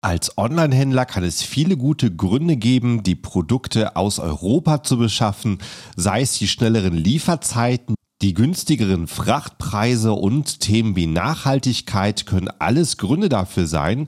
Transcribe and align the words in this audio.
Als 0.00 0.38
Online-Händler 0.38 1.06
kann 1.06 1.24
es 1.24 1.42
viele 1.42 1.76
gute 1.76 2.14
Gründe 2.14 2.56
geben, 2.56 3.02
die 3.02 3.16
Produkte 3.16 3.96
aus 3.96 4.20
Europa 4.20 4.84
zu 4.84 4.96
beschaffen, 4.96 5.58
sei 5.96 6.20
es 6.20 6.38
die 6.38 6.46
schnelleren 6.46 6.94
Lieferzeiten, 6.94 7.96
die 8.22 8.32
günstigeren 8.32 9.08
Frachtpreise 9.08 10.12
und 10.12 10.60
Themen 10.60 10.94
wie 10.94 11.08
Nachhaltigkeit 11.08 12.26
können 12.26 12.48
alles 12.60 12.96
Gründe 12.96 13.28
dafür 13.28 13.66
sein. 13.66 14.06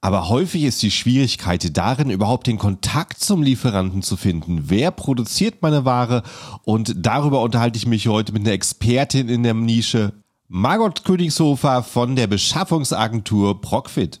Aber 0.00 0.28
häufig 0.28 0.62
ist 0.62 0.80
die 0.80 0.92
Schwierigkeit 0.92 1.76
darin, 1.76 2.10
überhaupt 2.10 2.46
den 2.46 2.58
Kontakt 2.58 3.18
zum 3.18 3.42
Lieferanten 3.42 4.02
zu 4.02 4.16
finden. 4.16 4.70
Wer 4.70 4.92
produziert 4.92 5.60
meine 5.60 5.84
Ware? 5.84 6.22
Und 6.64 6.94
darüber 6.96 7.42
unterhalte 7.42 7.78
ich 7.78 7.86
mich 7.88 8.06
heute 8.06 8.32
mit 8.32 8.42
einer 8.42 8.52
Expertin 8.52 9.28
in 9.28 9.42
der 9.42 9.54
Nische, 9.54 10.12
Margot 10.46 11.02
Königshofer 11.02 11.82
von 11.82 12.14
der 12.14 12.28
Beschaffungsagentur 12.28 13.60
Procfit. 13.60 14.20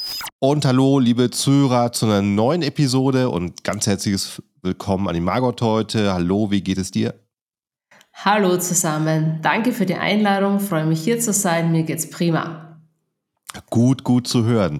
Und 0.43 0.65
hallo, 0.65 0.97
liebe 0.97 1.29
Zuhörer, 1.29 1.91
zu 1.91 2.07
einer 2.07 2.23
neuen 2.23 2.63
Episode 2.63 3.29
und 3.29 3.63
ganz 3.63 3.85
herzliches 3.85 4.41
Willkommen 4.63 5.07
an 5.07 5.13
die 5.13 5.21
Margot 5.21 5.61
heute. 5.61 6.13
Hallo, 6.13 6.49
wie 6.49 6.61
geht 6.61 6.79
es 6.79 6.89
dir? 6.89 7.13
Hallo 8.11 8.57
zusammen, 8.57 9.37
danke 9.43 9.71
für 9.71 9.85
die 9.85 9.93
Einladung, 9.93 10.59
freue 10.59 10.87
mich 10.87 11.03
hier 11.03 11.19
zu 11.19 11.31
sein, 11.31 11.71
mir 11.71 11.83
geht's 11.83 12.09
prima. 12.09 12.79
Gut, 13.69 14.03
gut 14.03 14.27
zu 14.27 14.43
hören. 14.43 14.79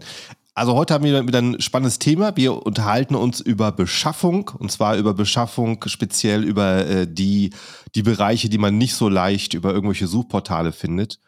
Also 0.55 0.73
heute 0.73 0.95
haben 0.95 1.03
wir 1.03 1.27
wieder 1.27 1.43
ein 1.43 1.61
spannendes 1.61 1.99
Thema. 1.99 2.35
Wir 2.35 2.65
unterhalten 2.65 3.13
uns 3.13 3.39
über 3.39 3.71
Beschaffung 3.71 4.49
und 4.57 4.71
zwar 4.71 4.97
über 4.97 5.13
Beschaffung 5.13 5.83
speziell 5.85 6.43
über 6.43 6.87
äh, 6.87 7.07
die, 7.07 7.51
die 7.93 8.01
Bereiche, 8.01 8.49
die 8.49 8.57
man 8.57 8.79
nicht 8.79 8.95
so 8.95 9.09
leicht 9.09 9.53
über 9.53 9.71
irgendwelche 9.71 10.07
Suchportale 10.07 10.71
findet. 10.71 11.19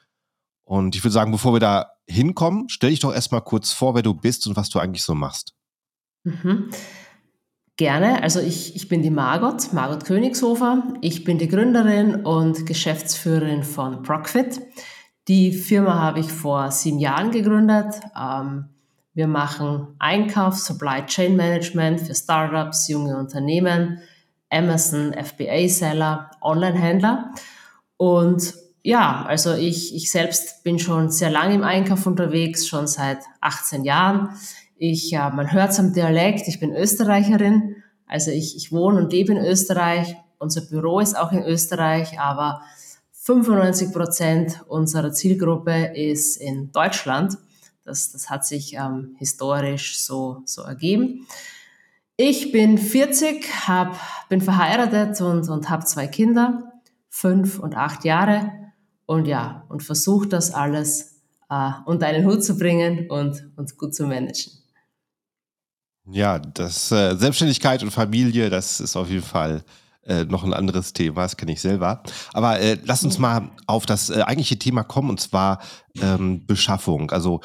Und 0.63 0.95
ich 0.95 1.03
würde 1.03 1.13
sagen, 1.13 1.31
bevor 1.31 1.53
wir 1.53 1.59
da 1.59 1.92
hinkommen, 2.07 2.69
stell 2.69 2.89
dich 2.89 2.99
doch 2.99 3.13
erstmal 3.13 3.41
kurz 3.41 3.71
vor, 3.71 3.95
wer 3.95 4.01
du 4.01 4.13
bist 4.13 4.47
und 4.47 4.55
was 4.55 4.69
du 4.69 4.79
eigentlich 4.79 5.03
so 5.03 5.15
machst. 5.15 5.53
Mhm. 6.23 6.69
Gerne. 7.75 8.21
Also 8.21 8.39
ich, 8.39 8.75
ich 8.75 8.87
bin 8.87 9.01
die 9.01 9.09
Margot, 9.09 9.73
Margot 9.73 10.05
Königshofer. 10.05 10.93
Ich 11.01 11.23
bin 11.23 11.39
die 11.39 11.47
Gründerin 11.47 12.23
und 12.23 12.67
Geschäftsführerin 12.67 13.63
von 13.63 14.03
Procfit. 14.03 14.61
Die 15.27 15.53
Firma 15.53 15.99
habe 15.99 16.19
ich 16.19 16.31
vor 16.31 16.69
sieben 16.69 16.99
Jahren 16.99 17.31
gegründet. 17.31 17.95
Ähm, 18.15 18.69
wir 19.15 19.27
machen 19.27 19.95
Einkauf, 19.99 20.57
Supply 20.57 21.05
Chain 21.05 21.35
Management 21.35 22.01
für 22.01 22.13
Startups, 22.13 22.87
junge 22.89 23.17
Unternehmen, 23.17 23.99
Amazon, 24.51 25.13
FBA-Seller, 25.13 26.29
Online-Händler. 26.41 27.31
Und 27.97 28.53
ja, 28.83 29.25
also 29.25 29.53
ich, 29.53 29.95
ich 29.95 30.11
selbst 30.11 30.61
bin 30.63 30.77
schon 30.77 31.09
sehr 31.09 31.29
lange 31.29 31.55
im 31.55 31.63
Einkauf 31.63 32.05
unterwegs, 32.05 32.67
schon 32.67 32.85
seit 32.85 33.19
18 33.39 33.85
Jahren. 33.85 34.29
Ich, 34.75 35.09
ja, 35.09 35.29
man 35.29 35.53
hört 35.53 35.71
es 35.71 35.79
am 35.79 35.93
Dialekt, 35.93 36.49
ich 36.49 36.59
bin 36.59 36.75
Österreicherin, 36.75 37.77
also 38.05 38.29
ich, 38.31 38.57
ich 38.57 38.73
wohne 38.73 38.99
und 38.99 39.13
lebe 39.13 39.31
in 39.31 39.37
Österreich. 39.37 40.15
Unser 40.37 40.61
Büro 40.61 40.99
ist 40.99 41.17
auch 41.17 41.31
in 41.31 41.43
Österreich, 41.43 42.19
aber 42.19 42.61
95 43.13 43.93
Prozent 43.93 44.61
unserer 44.67 45.13
Zielgruppe 45.13 45.93
ist 45.95 46.35
in 46.35 46.73
Deutschland. 46.73 47.37
Das, 47.85 48.11
das 48.11 48.29
hat 48.29 48.45
sich 48.45 48.75
ähm, 48.75 49.15
historisch 49.17 49.99
so, 49.99 50.41
so 50.45 50.61
ergeben. 50.63 51.25
Ich 52.17 52.51
bin 52.51 52.77
40, 52.77 53.67
hab, 53.67 53.97
bin 54.27 54.41
verheiratet 54.41 55.21
und, 55.21 55.47
und 55.47 55.69
habe 55.69 55.85
zwei 55.85 56.07
Kinder, 56.07 56.73
fünf 57.09 57.59
und 57.59 57.77
acht 57.77 58.03
Jahre. 58.03 58.62
Und 59.05 59.27
ja, 59.27 59.65
und 59.69 59.83
versuche 59.83 60.27
das 60.27 60.53
alles 60.53 61.21
äh, 61.49 61.71
unter 61.85 62.07
einen 62.07 62.25
Hut 62.25 62.43
zu 62.43 62.57
bringen 62.57 63.09
und, 63.09 63.51
und 63.55 63.77
gut 63.77 63.93
zu 63.93 64.05
managen. 64.05 64.53
Ja, 66.05 66.39
das 66.39 66.91
äh, 66.91 67.15
Selbstständigkeit 67.15 67.81
und 67.83 67.91
Familie, 67.91 68.49
das 68.49 68.79
ist 68.79 68.95
auf 68.95 69.09
jeden 69.09 69.23
Fall 69.23 69.63
äh, 70.05 70.25
noch 70.25 70.43
ein 70.43 70.53
anderes 70.53 70.91
Thema, 70.91 71.21
das 71.21 71.37
kenne 71.37 71.53
ich 71.53 71.61
selber. 71.61 72.03
Aber 72.33 72.59
äh, 72.59 72.77
lass 72.83 73.05
uns 73.05 73.19
mal 73.19 73.51
auf 73.67 73.85
das 73.85 74.09
äh, 74.09 74.21
eigentliche 74.21 74.59
Thema 74.59 74.83
kommen, 74.83 75.09
und 75.09 75.21
zwar 75.21 75.61
ähm, 76.01 76.45
Beschaffung. 76.45 77.11
Also 77.11 77.39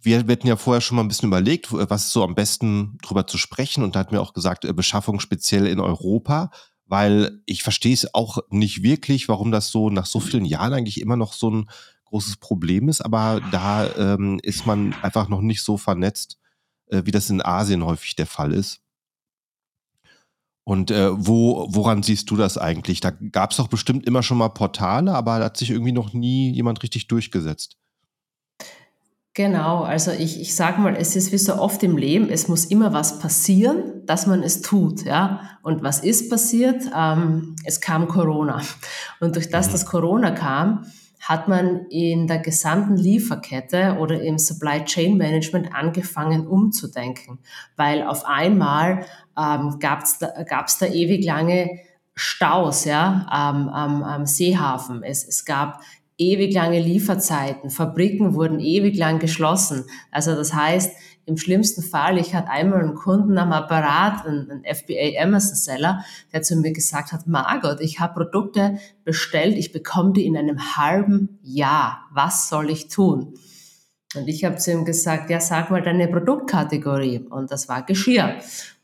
wir, 0.00 0.20
hatten 0.20 0.46
ja 0.46 0.56
vorher 0.56 0.80
schon 0.80 0.96
mal 0.96 1.02
ein 1.02 1.08
bisschen 1.08 1.28
überlegt, 1.28 1.72
was 1.72 2.04
ist 2.04 2.12
so 2.12 2.22
am 2.22 2.34
besten 2.34 2.96
drüber 3.02 3.26
zu 3.26 3.36
sprechen. 3.36 3.82
Und 3.82 3.94
da 3.94 4.00
hat 4.00 4.12
mir 4.12 4.22
auch 4.22 4.32
gesagt, 4.32 4.64
äh, 4.64 4.72
Beschaffung 4.72 5.20
speziell 5.20 5.66
in 5.66 5.80
Europa, 5.80 6.50
weil 6.86 7.42
ich 7.46 7.62
verstehe 7.62 7.94
es 7.94 8.14
auch 8.14 8.38
nicht 8.50 8.82
wirklich, 8.82 9.28
warum 9.28 9.52
das 9.52 9.70
so 9.70 9.90
nach 9.90 10.06
so 10.06 10.20
vielen 10.20 10.44
Jahren 10.44 10.72
eigentlich 10.72 11.00
immer 11.00 11.16
noch 11.16 11.32
so 11.32 11.50
ein 11.50 11.70
großes 12.04 12.36
Problem 12.36 12.88
ist. 12.88 13.00
Aber 13.00 13.40
da 13.50 13.88
ähm, 13.96 14.38
ist 14.42 14.66
man 14.66 14.94
einfach 15.02 15.28
noch 15.28 15.40
nicht 15.40 15.62
so 15.62 15.76
vernetzt 15.76 16.38
äh, 16.88 17.02
wie 17.04 17.10
das 17.10 17.30
in 17.30 17.44
Asien 17.44 17.84
häufig 17.84 18.16
der 18.16 18.26
Fall 18.26 18.52
ist. 18.52 18.80
Und 20.64 20.90
äh, 20.90 21.10
wo, 21.12 21.66
woran 21.70 22.02
siehst 22.02 22.28
du 22.30 22.36
das 22.36 22.58
eigentlich? 22.58 23.00
Da 23.00 23.10
gab 23.10 23.52
es 23.52 23.58
doch 23.58 23.68
bestimmt 23.68 24.04
immer 24.04 24.24
schon 24.24 24.38
mal 24.38 24.48
Portale, 24.48 25.14
aber 25.14 25.38
da 25.38 25.44
hat 25.46 25.56
sich 25.56 25.70
irgendwie 25.70 25.92
noch 25.92 26.12
nie 26.12 26.50
jemand 26.50 26.82
richtig 26.82 27.06
durchgesetzt. 27.06 27.76
Genau, 29.36 29.82
also 29.82 30.12
ich, 30.12 30.40
ich 30.40 30.56
sage 30.56 30.80
mal, 30.80 30.96
es 30.96 31.14
ist 31.14 31.30
wie 31.30 31.36
so 31.36 31.56
oft 31.56 31.82
im 31.82 31.98
Leben, 31.98 32.30
es 32.30 32.48
muss 32.48 32.64
immer 32.64 32.94
was 32.94 33.18
passieren, 33.18 34.00
dass 34.06 34.26
man 34.26 34.42
es 34.42 34.62
tut, 34.62 35.04
ja. 35.04 35.58
Und 35.62 35.82
was 35.82 35.98
ist 35.98 36.30
passiert? 36.30 36.84
Ähm, 36.96 37.54
es 37.66 37.82
kam 37.82 38.08
Corona. 38.08 38.62
Und 39.20 39.36
durch 39.36 39.50
das, 39.50 39.68
mhm. 39.68 39.72
dass 39.72 39.84
Corona 39.84 40.30
kam, 40.30 40.86
hat 41.20 41.48
man 41.48 41.84
in 41.90 42.26
der 42.26 42.38
gesamten 42.38 42.96
Lieferkette 42.96 43.98
oder 44.00 44.22
im 44.22 44.38
Supply 44.38 44.82
Chain 44.86 45.18
Management 45.18 45.74
angefangen 45.74 46.46
umzudenken, 46.46 47.38
weil 47.76 48.04
auf 48.04 48.24
einmal 48.24 49.04
ähm, 49.38 49.76
gab 49.80 50.04
es 50.04 50.16
da, 50.18 50.28
gab's 50.44 50.78
da 50.78 50.86
ewig 50.86 51.22
lange 51.26 51.80
Staus 52.14 52.86
ja, 52.86 53.26
am, 53.28 53.68
am, 53.68 54.02
am 54.02 54.24
Seehafen. 54.24 55.02
Es, 55.02 55.28
es 55.28 55.44
gab 55.44 55.82
ewig 56.18 56.52
lange 56.54 56.80
Lieferzeiten, 56.80 57.70
Fabriken 57.70 58.34
wurden 58.34 58.60
ewig 58.60 58.96
lang 58.96 59.18
geschlossen. 59.18 59.84
Also 60.10 60.34
das 60.34 60.54
heißt, 60.54 60.92
im 61.26 61.36
schlimmsten 61.36 61.82
Fall, 61.82 62.18
ich 62.18 62.34
hatte 62.34 62.50
einmal 62.50 62.80
einen 62.80 62.94
Kunden 62.94 63.36
am 63.36 63.52
Apparat, 63.52 64.24
einen, 64.24 64.62
FBA 64.64 65.20
Amazon 65.20 65.56
Seller, 65.56 66.04
der 66.32 66.42
zu 66.42 66.56
mir 66.56 66.72
gesagt 66.72 67.12
hat, 67.12 67.26
Margot, 67.26 67.80
ich 67.80 67.98
habe 67.98 68.14
Produkte 68.14 68.78
bestellt, 69.04 69.58
ich 69.58 69.72
bekomme 69.72 70.12
die 70.12 70.24
in 70.24 70.36
einem 70.36 70.76
halben 70.76 71.40
Jahr. 71.42 72.06
Was 72.12 72.48
soll 72.48 72.70
ich 72.70 72.88
tun? 72.88 73.34
Und 74.14 74.28
ich 74.28 74.44
habe 74.44 74.56
zu 74.56 74.70
ihm 74.70 74.84
gesagt, 74.84 75.28
ja, 75.28 75.40
sag 75.40 75.70
mal 75.70 75.82
deine 75.82 76.06
Produktkategorie. 76.06 77.26
Und 77.28 77.50
das 77.50 77.68
war 77.68 77.82
Geschirr. 77.82 78.36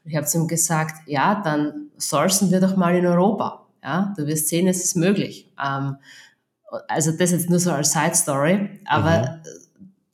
Und 0.04 0.10
ich 0.10 0.16
habe 0.16 0.26
zu 0.26 0.38
ihm 0.38 0.48
gesagt, 0.48 1.08
ja, 1.08 1.40
dann 1.42 1.90
sourcen 1.96 2.50
wir 2.50 2.60
doch 2.60 2.76
mal 2.76 2.96
in 2.96 3.06
Europa. 3.06 3.68
Ja, 3.84 4.12
du 4.16 4.26
wirst 4.26 4.48
sehen, 4.48 4.66
es 4.66 4.82
ist 4.82 4.96
möglich. 4.96 5.48
Ähm, 5.64 5.96
also 6.88 7.12
das 7.12 7.32
jetzt 7.32 7.50
nur 7.50 7.58
so 7.58 7.70
als 7.72 7.92
Side 7.92 8.14
Story, 8.14 8.80
aber 8.86 9.40
mhm 9.44 9.62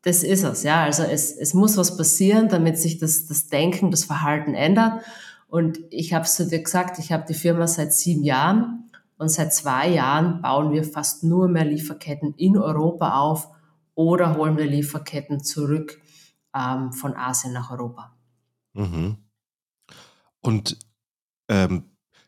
das 0.02 0.22
ist 0.22 0.44
es, 0.44 0.62
ja. 0.62 0.84
Also 0.84 1.02
es, 1.02 1.32
es 1.32 1.54
muss 1.54 1.76
was 1.76 1.96
passieren, 1.96 2.48
damit 2.48 2.78
sich 2.78 2.98
das, 2.98 3.26
das 3.26 3.48
Denken, 3.48 3.90
das 3.90 4.04
Verhalten 4.04 4.54
ändert. 4.54 5.02
Und 5.48 5.78
ich 5.90 6.12
habe 6.12 6.24
es 6.24 6.34
zu 6.34 6.46
dir 6.46 6.62
gesagt, 6.62 6.98
ich 6.98 7.12
habe 7.12 7.24
die 7.26 7.34
Firma 7.34 7.66
seit 7.66 7.92
sieben 7.92 8.22
Jahren 8.22 8.90
und 9.16 9.30
seit 9.30 9.52
zwei 9.52 9.88
Jahren 9.88 10.40
bauen 10.40 10.72
wir 10.72 10.84
fast 10.84 11.24
nur 11.24 11.48
mehr 11.48 11.64
Lieferketten 11.64 12.34
in 12.34 12.56
Europa 12.56 13.18
auf 13.18 13.48
oder 13.94 14.36
holen 14.36 14.56
wir 14.56 14.66
Lieferketten 14.66 15.42
zurück 15.42 16.00
ähm, 16.54 16.92
von 16.92 17.16
Asien 17.16 17.52
nach 17.52 17.70
Europa. 17.70 18.14
Mhm. 18.74 19.16
Und 20.40 20.78
ähm, 21.48 21.84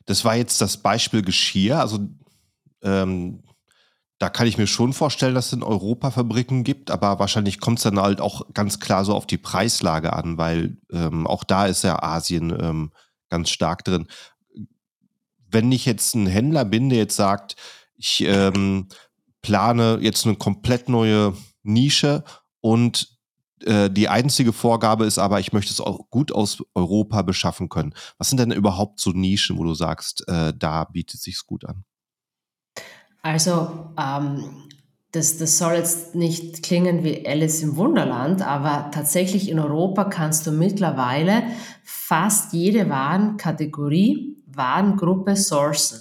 das 0.07 0.25
war 0.25 0.35
jetzt 0.35 0.61
das 0.61 0.77
Beispiel 0.77 1.23
Geschirr. 1.23 1.79
Also 1.79 2.01
ähm, 2.83 3.43
da 4.21 4.29
kann 4.29 4.47
ich 4.47 4.59
mir 4.59 4.67
schon 4.67 4.93
vorstellen, 4.93 5.35
dass 5.35 5.47
es 5.47 5.55
in 5.55 5.63
Europa 5.63 6.11
Fabriken 6.11 6.63
gibt, 6.63 6.91
aber 6.91 7.19
wahrscheinlich 7.19 7.59
kommt 7.59 7.79
es 7.79 7.85
dann 7.85 7.99
halt 7.99 8.21
auch 8.21 8.53
ganz 8.53 8.79
klar 8.79 9.07
so 9.07 9.15
auf 9.15 9.27
die 9.27 9.39
Preislage 9.39 10.13
an, 10.13 10.37
weil 10.37 10.77
ähm, 10.93 11.27
auch 11.27 11.43
da 11.43 11.65
ist 11.65 11.85
ja 11.85 12.03
Asien 12.03 12.51
ähm, 12.51 12.93
ganz 13.31 13.49
stark 13.49 13.83
drin. 13.83 14.09
Wenn 15.49 15.73
ich 15.73 15.87
jetzt 15.87 16.15
ein 16.15 16.27
Händler 16.27 16.67
bin, 16.67 16.91
der 16.91 16.99
jetzt 16.99 17.17
sagt, 17.17 17.57
ich 17.97 18.21
ähm, 18.21 18.89
plane 19.41 19.99
jetzt 20.03 20.27
eine 20.27 20.37
komplett 20.37 20.91
neue 20.91 21.35
Nische 21.63 22.23
und 22.61 23.09
äh, 23.65 23.89
die 23.89 24.11
einzige 24.11 24.53
Vorgabe 24.53 25.07
ist 25.07 25.19
aber, 25.19 25.41
ich 25.41 25.55
möchte 25.55 25.73
es 25.73 25.81
auch 25.81 26.11
gut 26.11 26.31
aus 26.31 26.63
Europa 26.75 27.23
beschaffen 27.23 27.71
können. 27.71 27.95
Was 28.19 28.29
sind 28.29 28.39
denn 28.39 28.53
überhaupt 28.53 29.01
so 29.01 29.13
Nischen, 29.13 29.57
wo 29.57 29.65
du 29.65 29.73
sagst, 29.73 30.29
äh, 30.29 30.53
da 30.55 30.85
bietet 30.85 31.23
sich's 31.23 31.47
gut 31.47 31.65
an? 31.65 31.85
Also 33.23 33.91
ähm, 33.99 34.69
das, 35.13 35.39
das 35.39 35.59
soll 35.59 35.75
jetzt 35.75 36.15
nicht 36.15 36.63
klingen 36.63 37.03
wie 37.03 37.27
Alice 37.27 37.63
im 37.63 37.77
Wunderland, 37.77 38.47
aber 38.47 38.91
tatsächlich 38.93 39.49
in 39.49 39.59
Europa 39.59 40.05
kannst 40.05 40.47
du 40.47 40.53
mittlerweile 40.53 41.43
fast 41.83 42.53
jede 42.53 42.89
Warenkategorie, 42.89 44.37
Warengruppe 44.47 45.37
sourcen. 45.37 46.01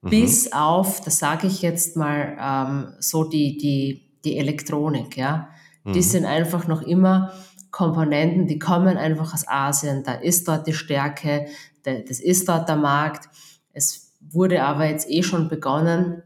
Mhm. 0.00 0.10
Bis 0.10 0.52
auf, 0.52 1.00
das 1.02 1.18
sage 1.18 1.46
ich 1.46 1.62
jetzt 1.62 1.96
mal, 1.96 2.36
ähm, 2.40 2.94
so 2.98 3.24
die, 3.24 3.58
die, 3.58 4.08
die 4.24 4.38
Elektronik, 4.38 5.16
ja. 5.16 5.50
Mhm. 5.84 5.92
Die 5.92 6.02
sind 6.02 6.24
einfach 6.24 6.66
noch 6.66 6.82
immer 6.82 7.32
Komponenten, 7.70 8.46
die 8.46 8.58
kommen 8.58 8.96
einfach 8.96 9.34
aus 9.34 9.46
Asien. 9.46 10.02
Da 10.02 10.14
ist 10.14 10.48
dort 10.48 10.66
die 10.66 10.72
Stärke, 10.72 11.46
das 11.82 12.20
ist 12.20 12.48
dort 12.48 12.68
der 12.68 12.76
Markt. 12.76 13.28
Es 13.74 14.14
wurde 14.20 14.62
aber 14.62 14.86
jetzt 14.86 15.10
eh 15.10 15.22
schon 15.22 15.48
begonnen, 15.48 16.22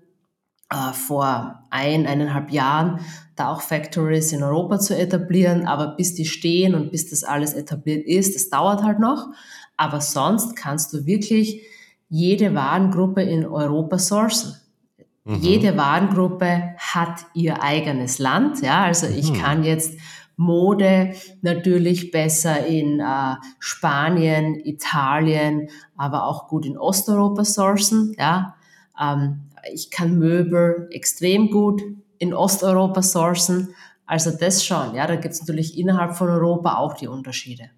äh, 0.70 0.92
vor 0.92 1.64
ein, 1.70 2.06
eineinhalb 2.06 2.50
Jahren 2.50 3.00
da 3.36 3.52
auch 3.52 3.60
Factories 3.60 4.32
in 4.32 4.42
Europa 4.42 4.78
zu 4.78 4.96
etablieren. 4.96 5.66
Aber 5.66 5.96
bis 5.96 6.14
die 6.14 6.26
stehen 6.26 6.74
und 6.74 6.90
bis 6.90 7.10
das 7.10 7.24
alles 7.24 7.54
etabliert 7.54 8.06
ist, 8.06 8.34
das 8.34 8.50
dauert 8.50 8.82
halt 8.82 9.00
noch. 9.00 9.28
Aber 9.76 10.00
sonst 10.00 10.56
kannst 10.56 10.92
du 10.92 11.06
wirklich 11.06 11.62
jede 12.08 12.54
Warengruppe 12.54 13.22
in 13.22 13.46
Europa 13.46 13.98
sourcen. 13.98 14.56
Mhm. 15.24 15.36
Jede 15.36 15.76
Warengruppe 15.76 16.74
hat 16.76 17.26
ihr 17.34 17.62
eigenes 17.62 18.18
Land. 18.18 18.62
Ja, 18.62 18.84
also 18.84 19.06
ich 19.06 19.32
mhm. 19.32 19.36
kann 19.36 19.64
jetzt 19.64 19.94
Mode 20.36 21.14
natürlich 21.42 22.10
besser 22.10 22.66
in 22.66 23.00
äh, 23.00 23.34
Spanien, 23.58 24.54
Italien, 24.54 25.68
aber 25.96 26.24
auch 26.24 26.48
gut 26.48 26.64
in 26.64 26.78
Osteuropa 26.78 27.44
sourcen. 27.44 28.14
Ja, 28.18 28.54
ich 29.72 29.90
kann 29.90 30.18
Möbel 30.18 30.88
extrem 30.90 31.50
gut 31.50 31.82
in 32.18 32.34
Osteuropa 32.34 33.02
sourcen. 33.02 33.74
Also 34.06 34.30
das 34.30 34.64
schon. 34.64 34.94
Ja, 34.94 35.06
da 35.06 35.16
gibt 35.16 35.34
es 35.34 35.40
natürlich 35.40 35.78
innerhalb 35.78 36.16
von 36.16 36.28
Europa 36.28 36.76
auch 36.76 36.94
die 36.94 37.06
Unterschiede. 37.06 37.70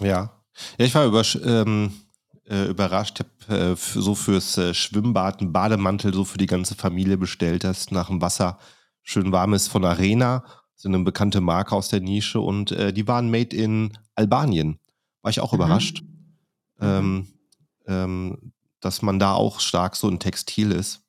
Ja, 0.00 0.32
ja 0.78 0.84
ich 0.84 0.94
war 0.94 1.06
über, 1.06 1.22
ähm, 1.44 1.92
äh, 2.48 2.66
überrascht. 2.66 3.20
Ich 3.20 3.48
habe 3.48 3.72
äh, 3.72 3.76
so 3.76 4.14
fürs 4.14 4.58
äh, 4.58 4.74
Schwimmbad 4.74 5.40
einen 5.40 5.52
Bademantel 5.52 6.12
so 6.12 6.24
für 6.24 6.38
die 6.38 6.46
ganze 6.46 6.74
Familie 6.74 7.16
bestellt 7.16 7.64
hast, 7.64 7.92
nach 7.92 8.08
dem 8.08 8.20
Wasser 8.20 8.58
schön 9.02 9.32
warm 9.32 9.54
ist 9.54 9.68
von 9.68 9.84
Arena, 9.84 10.44
so 10.74 10.88
eine 10.88 10.98
bekannte 11.00 11.40
Marke 11.40 11.74
aus 11.74 11.88
der 11.88 12.00
Nische 12.00 12.40
und 12.40 12.72
äh, 12.72 12.92
die 12.92 13.06
waren 13.08 13.30
made 13.30 13.56
in 13.56 13.96
Albanien. 14.14 14.78
War 15.22 15.30
ich 15.30 15.40
auch 15.40 15.52
mhm. 15.52 15.58
überrascht, 15.58 16.02
mhm. 16.78 16.86
ähm, 16.86 17.26
ähm, 17.86 18.52
dass 18.80 19.02
man 19.02 19.18
da 19.18 19.34
auch 19.34 19.60
stark 19.60 19.96
so 19.96 20.08
in 20.08 20.18
Textil 20.18 20.72
ist. 20.72 21.02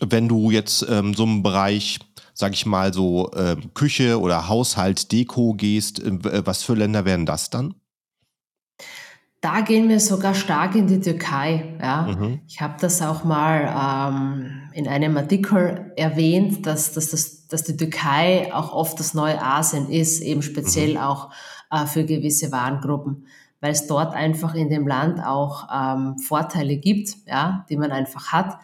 Wenn 0.00 0.28
du 0.28 0.50
jetzt 0.50 0.86
ähm, 0.88 1.14
so 1.14 1.24
im 1.24 1.42
Bereich, 1.42 1.98
sag 2.34 2.52
ich 2.52 2.66
mal, 2.66 2.92
so 2.92 3.30
äh, 3.32 3.56
Küche 3.74 4.20
oder 4.20 4.48
Haushalt, 4.48 5.10
Deko 5.10 5.54
gehst, 5.54 6.00
äh, 6.00 6.46
was 6.46 6.62
für 6.62 6.74
Länder 6.74 7.04
wären 7.04 7.24
das 7.24 7.48
dann? 7.48 7.74
Da 9.40 9.60
gehen 9.60 9.88
wir 9.88 10.00
sogar 10.00 10.34
stark 10.34 10.74
in 10.74 10.86
die 10.86 11.00
Türkei. 11.00 11.76
Ja. 11.80 12.02
Mhm. 12.02 12.40
Ich 12.48 12.60
habe 12.60 12.74
das 12.80 13.00
auch 13.00 13.22
mal 13.22 14.10
ähm, 14.10 14.70
in 14.72 14.88
einem 14.88 15.16
Artikel 15.16 15.92
erwähnt, 15.96 16.66
dass, 16.66 16.92
dass, 16.92 17.10
dass, 17.10 17.46
dass 17.46 17.62
die 17.62 17.76
Türkei 17.76 18.52
auch 18.52 18.72
oft 18.72 18.98
das 18.98 19.14
neue 19.14 19.40
Asien 19.40 19.88
ist, 19.88 20.20
eben 20.20 20.42
speziell 20.42 20.94
mhm. 20.94 20.98
auch 20.98 21.30
äh, 21.70 21.86
für 21.86 22.04
gewisse 22.04 22.50
Warengruppen, 22.50 23.26
weil 23.66 23.72
es 23.72 23.88
dort 23.88 24.14
einfach 24.14 24.54
in 24.54 24.70
dem 24.70 24.86
Land 24.86 25.18
auch 25.26 25.66
ähm, 25.74 26.18
Vorteile 26.18 26.76
gibt, 26.76 27.16
ja, 27.26 27.66
die 27.68 27.76
man 27.76 27.90
einfach 27.90 28.28
hat. 28.28 28.58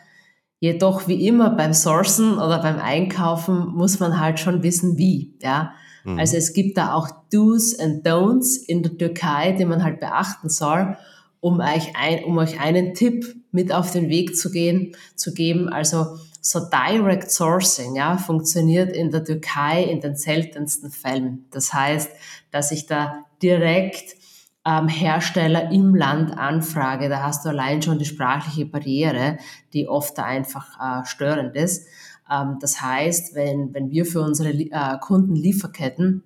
Jedoch 0.61 1.09
wie 1.09 1.27
immer 1.27 1.51
beim 1.51 1.75
Sourcen 1.75 2.35
oder 2.35 2.63
beim 2.63 2.79
Einkaufen 2.79 3.67
muss 3.75 3.99
man 3.99 4.21
halt 4.21 4.39
schon 4.39 4.63
wissen, 4.63 4.99
wie. 4.99 5.35
Ja. 5.43 5.73
Mhm. 6.05 6.21
Also 6.21 6.37
es 6.37 6.53
gibt 6.53 6.79
da 6.79 6.95
auch 6.95 7.09
Do's 7.33 7.77
and 7.81 8.07
Don'ts 8.07 8.65
in 8.65 8.85
der 8.85 8.97
Türkei, 8.97 9.51
die 9.51 9.65
man 9.65 9.83
halt 9.83 9.99
beachten 9.99 10.49
soll, 10.49 10.97
um 11.41 11.59
euch, 11.59 11.97
ein, 12.01 12.23
um 12.23 12.39
euch 12.39 12.61
einen 12.61 12.95
Tipp 12.95 13.35
mit 13.51 13.73
auf 13.73 13.91
den 13.91 14.09
Weg 14.09 14.37
zu 14.37 14.53
gehen, 14.53 14.95
zu 15.17 15.35
geben. 15.35 15.69
Also 15.69 16.17
so 16.41 16.61
Direct 16.61 17.29
Sourcing 17.29 17.97
ja, 17.97 18.19
funktioniert 18.19 18.95
in 18.95 19.11
der 19.11 19.25
Türkei 19.25 19.83
in 19.83 20.01
den 20.01 20.15
seltensten 20.15 20.93
Fällen. 20.93 21.47
Das 21.51 21.75
heißt, 21.75 22.09
dass 22.53 22.71
ich 22.71 22.87
da 22.87 23.25
direkt 23.43 24.22
ähm, 24.65 24.89
Hersteller 24.89 25.71
im 25.71 25.95
Land 25.95 26.37
anfrage, 26.37 27.09
da 27.09 27.23
hast 27.23 27.45
du 27.45 27.49
allein 27.49 27.83
schon 27.83 27.99
die 27.99 28.05
sprachliche 28.05 28.67
Barriere, 28.67 29.39
die 29.73 29.89
oft 29.89 30.17
da 30.17 30.25
einfach 30.25 30.79
äh, 30.81 31.05
störend 31.07 31.57
ist. 31.57 31.87
Ähm, 32.31 32.59
das 32.61 32.81
heißt, 32.81 33.35
wenn, 33.35 33.75
wenn 33.75 33.91
wir 33.91 34.07
für 34.07 34.21
unsere 34.21 34.51
äh, 34.51 34.99
Kunden 35.01 35.35
Lieferketten 35.35 36.23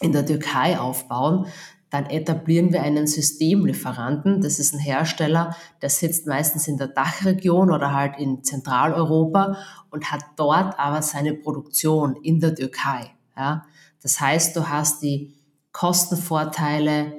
in 0.00 0.12
der 0.12 0.26
Türkei 0.26 0.78
aufbauen, 0.78 1.46
dann 1.90 2.06
etablieren 2.06 2.72
wir 2.72 2.82
einen 2.82 3.06
Systemlieferanten. 3.06 4.40
Das 4.40 4.58
ist 4.58 4.74
ein 4.74 4.80
Hersteller, 4.80 5.54
der 5.80 5.90
sitzt 5.90 6.26
meistens 6.26 6.66
in 6.66 6.76
der 6.76 6.88
Dachregion 6.88 7.70
oder 7.70 7.92
halt 7.92 8.18
in 8.18 8.42
Zentraleuropa 8.42 9.58
und 9.90 10.10
hat 10.10 10.24
dort 10.36 10.76
aber 10.78 11.02
seine 11.02 11.34
Produktion 11.34 12.16
in 12.16 12.40
der 12.40 12.54
Türkei. 12.54 13.12
Ja? 13.36 13.64
Das 14.02 14.20
heißt, 14.20 14.56
du 14.56 14.68
hast 14.68 15.02
die 15.02 15.34
Kostenvorteile 15.70 17.12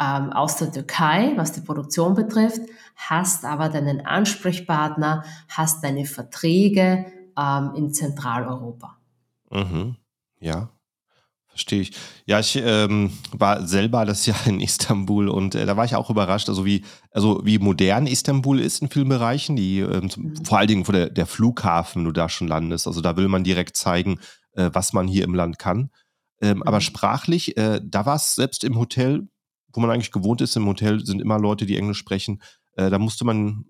ähm, 0.00 0.32
aus 0.32 0.56
der 0.56 0.72
Türkei, 0.72 1.32
was 1.36 1.52
die 1.52 1.60
Produktion 1.60 2.14
betrifft, 2.14 2.62
hast 2.96 3.44
aber 3.44 3.68
deinen 3.68 4.06
Ansprechpartner, 4.06 5.24
hast 5.48 5.84
deine 5.84 6.06
Verträge, 6.06 7.06
ähm, 7.38 7.72
in 7.76 7.92
Zentraleuropa. 7.92 8.96
Mhm. 9.50 9.96
Ja, 10.40 10.70
verstehe 11.48 11.82
ich. 11.82 11.92
Ja, 12.26 12.40
ich 12.40 12.56
ähm, 12.56 13.12
war 13.32 13.66
selber 13.66 14.04
das 14.04 14.26
Jahr 14.26 14.46
in 14.46 14.60
Istanbul 14.60 15.28
und 15.28 15.54
äh, 15.54 15.66
da 15.66 15.76
war 15.76 15.84
ich 15.84 15.94
auch 15.94 16.10
überrascht, 16.10 16.48
also 16.48 16.64
wie, 16.64 16.84
also 17.10 17.40
wie 17.44 17.58
modern 17.58 18.06
Istanbul 18.06 18.60
ist 18.60 18.82
in 18.82 18.88
vielen 18.88 19.08
Bereichen, 19.08 19.56
die 19.56 19.80
ähm, 19.80 20.10
mhm. 20.16 20.44
vor 20.44 20.58
allen 20.58 20.68
Dingen 20.68 20.84
vor 20.84 20.94
der, 20.94 21.10
der 21.10 21.26
Flughafen, 21.26 22.04
du 22.04 22.12
da 22.12 22.28
schon 22.28 22.48
landest. 22.48 22.86
Also 22.86 23.00
da 23.00 23.16
will 23.16 23.28
man 23.28 23.44
direkt 23.44 23.76
zeigen, 23.76 24.18
äh, 24.52 24.70
was 24.72 24.92
man 24.92 25.08
hier 25.08 25.24
im 25.24 25.34
Land 25.34 25.58
kann. 25.58 25.90
Ähm, 26.40 26.58
mhm. 26.58 26.62
Aber 26.62 26.80
sprachlich, 26.80 27.56
äh, 27.56 27.80
da 27.84 28.06
war 28.06 28.16
es 28.16 28.34
selbst 28.34 28.64
im 28.64 28.78
Hotel, 28.78 29.28
wo 29.72 29.80
man 29.80 29.90
eigentlich 29.90 30.12
gewohnt 30.12 30.40
ist, 30.40 30.56
im 30.56 30.66
Hotel 30.66 31.04
sind 31.04 31.20
immer 31.20 31.38
Leute, 31.38 31.66
die 31.66 31.76
Englisch 31.76 31.98
sprechen. 31.98 32.42
Äh, 32.76 32.90
da 32.90 32.98
musste 32.98 33.24
man 33.24 33.66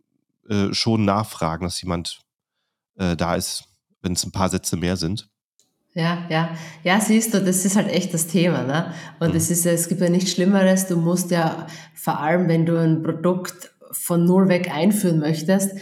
äh, 0.49 0.73
schon 0.73 1.05
nachfragen, 1.05 1.65
dass 1.65 1.81
jemand 1.81 2.21
äh, 2.97 3.17
da 3.17 3.35
ist, 3.35 3.65
wenn 4.03 4.13
es 4.13 4.25
ein 4.25 4.33
paar 4.33 4.49
Sätze 4.49 4.77
mehr 4.77 4.97
sind. 4.97 5.29
Ja, 5.93 6.25
ja, 6.29 6.51
ja, 6.85 7.01
siehst 7.01 7.35
du, 7.35 7.41
das 7.41 7.65
ist 7.65 7.75
halt 7.75 7.89
echt 7.89 8.15
das 8.15 8.29
Thema, 8.29 8.63
ne? 8.63 8.95
Und 9.19 9.31
mhm. 9.31 9.37
es 9.37 9.51
ist, 9.51 9.67
es 9.67 9.89
gibt 9.89 10.01
ja 10.01 10.09
nichts 10.09 10.31
Schlimmeres. 10.31 10.87
Du 10.87 10.97
musst 10.97 11.33
ja 11.33 11.67
vor 11.95 12.21
allem, 12.21 12.49
wenn 12.49 12.65
du 12.65 12.81
ein 12.81 13.03
Produkt 13.03 13.73
von 13.91 14.25
null 14.25 14.49
weg 14.49 14.73
einführen 14.73 15.19
möchtest, 15.19 15.73
äh, 15.73 15.79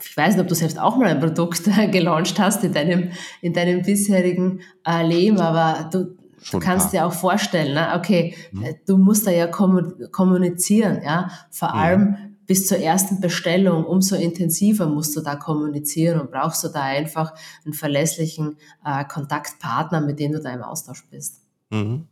ich 0.00 0.16
weiß 0.16 0.34
nicht, 0.34 0.42
ob 0.42 0.48
du 0.48 0.54
selbst 0.54 0.78
auch 0.78 0.96
mal 0.96 1.08
ein 1.08 1.20
Produkt 1.20 1.64
gelauncht 1.92 2.38
hast 2.38 2.62
in 2.62 2.72
deinem, 2.72 3.10
in 3.40 3.54
deinem 3.54 3.82
bisherigen 3.82 4.60
äh, 4.86 5.06
Leben, 5.06 5.40
aber 5.40 5.88
du, 5.90 6.17
du 6.50 6.58
kannst 6.58 6.92
dir 6.92 7.06
auch 7.06 7.12
vorstellen, 7.12 7.74
ne? 7.74 7.94
okay, 7.96 8.34
mhm. 8.52 8.66
du 8.86 8.98
musst 8.98 9.26
da 9.26 9.30
ja 9.30 9.46
kommunizieren, 9.46 11.02
ja, 11.04 11.30
vor 11.50 11.74
allem 11.74 12.28
bis 12.48 12.66
zur 12.66 12.78
ersten 12.78 13.20
Bestellung, 13.20 13.84
umso 13.84 14.16
intensiver 14.16 14.86
musst 14.86 15.14
du 15.14 15.20
da 15.20 15.36
kommunizieren 15.36 16.18
und 16.18 16.30
brauchst 16.30 16.64
du 16.64 16.68
da 16.68 16.82
einfach 16.82 17.34
einen 17.64 17.74
verlässlichen 17.74 18.56
äh, 18.84 19.04
Kontaktpartner, 19.04 20.00
mit 20.00 20.18
dem 20.18 20.32
du 20.32 20.40
da 20.40 20.50
im 20.54 20.62
Austausch 20.62 21.04
bist. 21.10 21.42
Mhm. 21.68 22.08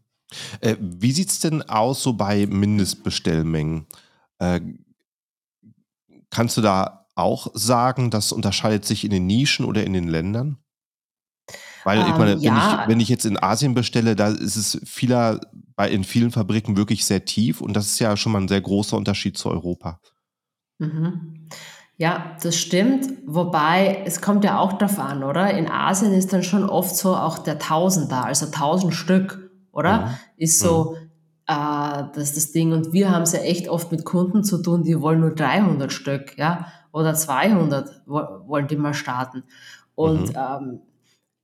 Äh, 0.61 0.77
wie 0.79 1.13
sieht 1.13 1.31
es 1.31 1.41
denn 1.41 1.63
aus 1.63 2.03
so 2.03 2.13
bei 2.13 2.47
Mindestbestellmengen? 2.47 3.87
Äh, 4.39 4.61
kannst 6.29 6.59
du 6.59 6.61
da 6.61 7.07
auch 7.15 7.49
sagen, 7.55 8.11
das 8.11 8.31
unterscheidet 8.31 8.85
sich 8.85 9.05
in 9.05 9.11
den 9.11 9.27
Nischen 9.27 9.65
oder 9.65 9.85
in 9.85 9.95
den 9.95 10.09
Ländern? 10.09 10.59
Weil 11.87 12.01
ich 12.01 12.17
meine, 12.17 12.33
ähm, 12.33 12.41
ja. 12.41 12.51
wenn, 12.51 12.57
ich, 12.57 12.89
wenn 12.89 13.01
ich 13.01 13.09
jetzt 13.09 13.27
in 13.27 13.41
Asien 13.41 13.73
bestelle, 13.75 14.17
da 14.17 14.27
ist 14.27 14.57
es 14.57 14.81
vieler, 14.85 15.41
bei, 15.77 15.89
in 15.89 16.03
vielen 16.03 16.33
Fabriken 16.33 16.77
wirklich 16.77 17.05
sehr 17.05 17.25
tief 17.25 17.61
und 17.61 17.77
das 17.77 17.87
ist 17.87 18.01
ja 18.01 18.17
schon 18.17 18.33
mal 18.33 18.41
ein 18.41 18.49
sehr 18.49 18.61
großer 18.61 18.97
Unterschied 18.97 19.39
zu 19.39 19.51
Europa. 19.51 20.01
Mhm. 20.79 21.49
Ja, 21.97 22.37
das 22.43 22.57
stimmt. 22.57 23.07
Wobei, 23.25 24.03
es 24.05 24.21
kommt 24.21 24.43
ja 24.43 24.59
auch 24.59 24.73
darauf 24.73 24.99
an, 24.99 25.23
oder? 25.23 25.57
In 25.57 25.71
Asien 25.71 26.13
ist 26.13 26.33
dann 26.33 26.43
schon 26.43 26.69
oft 26.69 26.97
so 26.97 27.15
auch 27.15 27.39
der 27.39 27.61
Tausend 27.61 28.11
da, 28.11 28.23
also 28.23 28.47
tausend 28.47 28.93
Stück, 28.93 29.49
oder? 29.71 30.07
Mhm. 30.07 30.11
Ist 30.39 30.59
so 30.59 30.97
mhm. 30.97 31.11
äh, 31.47 32.05
das, 32.17 32.35
das 32.35 32.51
Ding. 32.51 32.73
Und 32.73 32.93
wir 32.93 33.13
haben 33.13 33.23
es 33.23 33.33
ja 33.33 33.43
echt 33.43 33.69
oft 33.69 33.93
mit 33.93 34.05
Kunden 34.05 34.43
zu 34.43 34.61
tun, 34.61 34.83
die 34.83 35.01
wollen 35.01 35.21
nur 35.21 35.37
300 35.37 35.93
Stück, 35.93 36.37
ja? 36.37 36.67
Oder 36.91 37.15
200 37.15 38.03
wollen 38.07 38.67
die 38.67 38.77
mal 38.77 38.93
starten. 38.93 39.45
Und 39.95 40.31
mhm. 40.31 40.37
ähm, 40.37 40.81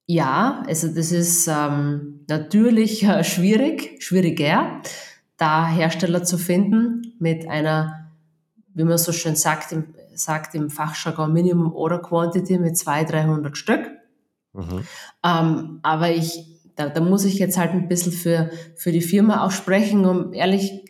Ja, 0.07 0.63
also 0.67 0.89
das 0.89 1.13
ist 1.13 1.49
ähm, 1.49 2.25
natürlich 2.29 3.05
äh, 3.05 3.23
schwierig, 3.25 4.03
schwieriger, 4.03 4.83
da 5.37 5.67
Hersteller 5.67 6.25
zu 6.25 6.39
finden 6.39 7.15
mit 7.19 7.49
einer, 7.49 8.11
wie 8.75 8.85
man 8.85 8.99
so 8.99 9.13
schön 9.13 9.37
sagt, 9.37 9.73
im, 9.73 9.95
sagt 10.15 10.55
im 10.55 10.71
Fachjargon 10.71 11.33
Minimum 11.33 11.75
Order 11.75 12.01
Quantity 12.01 12.59
mit 12.59 12.77
200, 12.77 13.13
300 13.13 13.57
Stück. 13.57 13.91
Mhm. 14.53 14.85
Ähm, 15.25 15.81
aber 15.83 16.11
ich, 16.11 16.47
da, 16.75 16.89
da 16.89 17.01
muss 17.01 17.25
ich 17.25 17.39
jetzt 17.39 17.57
halt 17.57 17.71
ein 17.71 17.89
bisschen 17.89 18.13
für, 18.13 18.51
für 18.77 18.93
die 18.93 19.01
Firma 19.01 19.45
auch 19.45 19.53
sprechen, 19.53 20.05
um 20.05 20.33
ehrlich, 20.33 20.85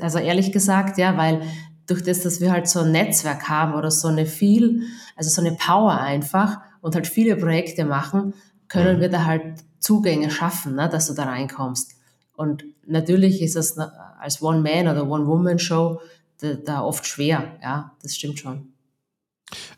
also 0.00 0.18
ehrlich 0.18 0.52
gesagt, 0.52 0.98
ja, 0.98 1.16
weil 1.16 1.42
durch 1.86 2.02
das, 2.02 2.20
dass 2.20 2.40
wir 2.40 2.52
halt 2.52 2.68
so 2.68 2.80
ein 2.80 2.92
Netzwerk 2.92 3.48
haben 3.48 3.74
oder 3.74 3.90
so 3.90 4.08
eine 4.08 4.24
viel, 4.24 4.82
also 5.16 5.30
so 5.30 5.40
eine 5.40 5.56
Power 5.56 6.00
einfach 6.00 6.60
und 6.80 6.94
halt 6.94 7.06
viele 7.06 7.36
Projekte 7.36 7.84
machen, 7.84 8.34
können 8.72 8.96
mhm. 8.96 9.00
wir 9.00 9.08
da 9.10 9.24
halt 9.24 9.64
Zugänge 9.78 10.30
schaffen, 10.30 10.74
ne, 10.74 10.88
dass 10.88 11.08
du 11.08 11.14
da 11.14 11.24
reinkommst. 11.24 11.92
Und 12.34 12.64
natürlich 12.86 13.42
ist 13.42 13.56
es 13.56 13.78
als 13.78 14.42
One-Man- 14.42 14.88
oder 14.88 15.06
One-Woman-Show 15.06 16.00
da, 16.40 16.54
da, 16.54 16.82
oft 16.82 17.06
schwer, 17.06 17.58
ja, 17.62 17.92
das 18.02 18.16
stimmt 18.16 18.38
schon. 18.38 18.72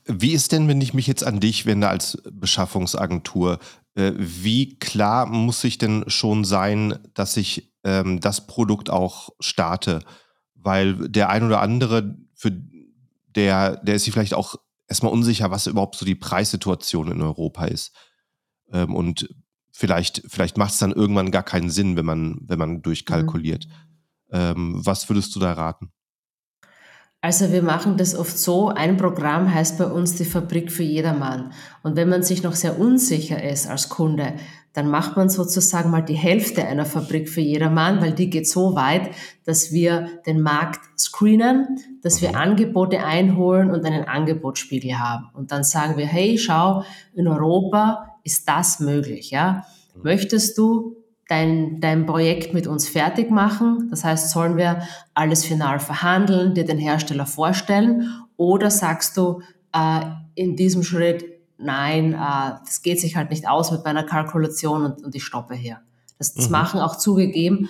Wie 0.06 0.32
ist 0.32 0.52
denn, 0.52 0.68
wenn 0.68 0.80
ich 0.80 0.94
mich 0.94 1.06
jetzt 1.06 1.24
an 1.24 1.40
dich 1.40 1.66
wende 1.66 1.88
als 1.88 2.22
Beschaffungsagentur, 2.30 3.58
äh, 3.96 4.12
wie 4.16 4.78
klar 4.78 5.26
muss 5.26 5.64
ich 5.64 5.78
denn 5.78 6.04
schon 6.06 6.44
sein, 6.44 6.98
dass 7.14 7.36
ich 7.36 7.74
ähm, 7.82 8.20
das 8.20 8.46
Produkt 8.46 8.88
auch 8.88 9.30
starte? 9.40 10.00
Weil 10.54 11.08
der 11.08 11.28
ein 11.28 11.42
oder 11.42 11.60
andere, 11.60 12.16
für 12.34 12.52
der, 13.34 13.76
der 13.78 13.96
ist 13.96 14.04
sich 14.04 14.12
vielleicht 14.12 14.34
auch 14.34 14.54
erstmal 14.88 15.12
unsicher, 15.12 15.50
was 15.50 15.66
überhaupt 15.66 15.96
so 15.96 16.06
die 16.06 16.14
Preissituation 16.14 17.10
in 17.10 17.20
Europa 17.20 17.64
ist. 17.64 17.92
Ähm, 18.72 18.94
und 18.94 19.28
vielleicht, 19.70 20.22
vielleicht 20.28 20.56
macht 20.56 20.72
es 20.72 20.78
dann 20.78 20.92
irgendwann 20.92 21.30
gar 21.30 21.42
keinen 21.42 21.70
Sinn, 21.70 21.96
wenn 21.96 22.06
man, 22.06 22.38
wenn 22.42 22.58
man 22.58 22.82
durchkalkuliert. 22.82 23.66
Mhm. 23.66 23.72
Ähm, 24.32 24.86
was 24.86 25.08
würdest 25.08 25.34
du 25.34 25.40
da 25.40 25.52
raten? 25.52 25.90
Also 27.24 27.52
wir 27.52 27.62
machen 27.62 27.96
das 27.96 28.14
oft 28.14 28.36
so, 28.36 28.68
ein 28.68 28.98
Programm 28.98 29.52
heißt 29.52 29.78
bei 29.78 29.86
uns 29.86 30.14
die 30.14 30.26
Fabrik 30.26 30.70
für 30.70 30.82
jedermann. 30.82 31.52
Und 31.82 31.96
wenn 31.96 32.10
man 32.10 32.22
sich 32.22 32.42
noch 32.42 32.52
sehr 32.52 32.78
unsicher 32.78 33.42
ist 33.42 33.66
als 33.66 33.88
Kunde, 33.88 34.34
dann 34.74 34.90
macht 34.90 35.16
man 35.16 35.30
sozusagen 35.30 35.90
mal 35.90 36.02
die 36.02 36.18
Hälfte 36.18 36.66
einer 36.66 36.84
Fabrik 36.84 37.30
für 37.30 37.40
jedermann, 37.40 38.02
weil 38.02 38.12
die 38.12 38.28
geht 38.28 38.46
so 38.46 38.74
weit, 38.74 39.10
dass 39.46 39.72
wir 39.72 40.20
den 40.26 40.42
Markt 40.42 40.80
screenen, 40.98 41.78
dass 42.02 42.20
wir 42.20 42.30
mhm. 42.30 42.34
Angebote 42.34 43.02
einholen 43.02 43.70
und 43.70 43.86
einen 43.86 44.04
Angebotsspiegel 44.04 44.98
haben. 44.98 45.30
Und 45.32 45.50
dann 45.50 45.64
sagen 45.64 45.96
wir, 45.96 46.06
hey, 46.06 46.36
schau, 46.36 46.84
in 47.14 47.26
Europa 47.26 48.13
ist 48.24 48.48
das 48.48 48.80
möglich, 48.80 49.30
ja? 49.30 49.64
Mhm. 49.94 50.02
Möchtest 50.02 50.58
du 50.58 50.96
dein, 51.28 51.80
dein 51.80 52.06
Projekt 52.06 52.54
mit 52.54 52.66
uns 52.66 52.88
fertig 52.88 53.30
machen? 53.30 53.88
Das 53.90 54.04
heißt, 54.04 54.30
sollen 54.30 54.56
wir 54.56 54.82
alles 55.14 55.44
final 55.44 55.78
verhandeln, 55.78 56.54
dir 56.54 56.64
den 56.64 56.78
Hersteller 56.78 57.26
vorstellen? 57.26 58.10
Oder 58.36 58.70
sagst 58.70 59.16
du 59.16 59.40
äh, 59.72 60.00
in 60.34 60.56
diesem 60.56 60.82
Schritt, 60.82 61.24
nein, 61.58 62.14
äh, 62.14 62.58
das 62.64 62.82
geht 62.82 63.00
sich 63.00 63.16
halt 63.16 63.30
nicht 63.30 63.48
aus 63.48 63.70
mit 63.70 63.84
meiner 63.84 64.02
Kalkulation 64.02 64.84
und, 64.84 65.04
und 65.04 65.14
ich 65.14 65.24
stoppe 65.24 65.54
hier. 65.54 65.80
Das, 66.18 66.34
das 66.34 66.46
mhm. 66.46 66.52
machen 66.52 66.80
auch 66.80 66.96
zugegeben. 66.96 67.68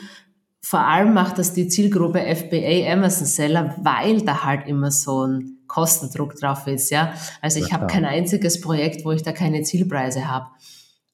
Vor 0.60 0.80
allem 0.80 1.12
macht 1.12 1.38
das 1.38 1.52
die 1.52 1.68
Zielgruppe 1.68 2.20
FBA 2.20 2.90
Amazon 2.90 3.26
Seller, 3.26 3.74
weil 3.82 4.22
da 4.22 4.44
halt 4.44 4.66
immer 4.66 4.90
so 4.90 5.26
ein 5.26 5.53
Kostendruck 5.74 6.36
drauf 6.36 6.68
ist. 6.68 6.90
Ja? 6.90 7.14
Also 7.42 7.58
ich 7.58 7.72
habe 7.72 7.88
kein 7.88 8.04
einziges 8.04 8.60
Projekt, 8.60 9.04
wo 9.04 9.10
ich 9.10 9.22
da 9.22 9.32
keine 9.32 9.62
Zielpreise 9.62 10.28
habe 10.28 10.46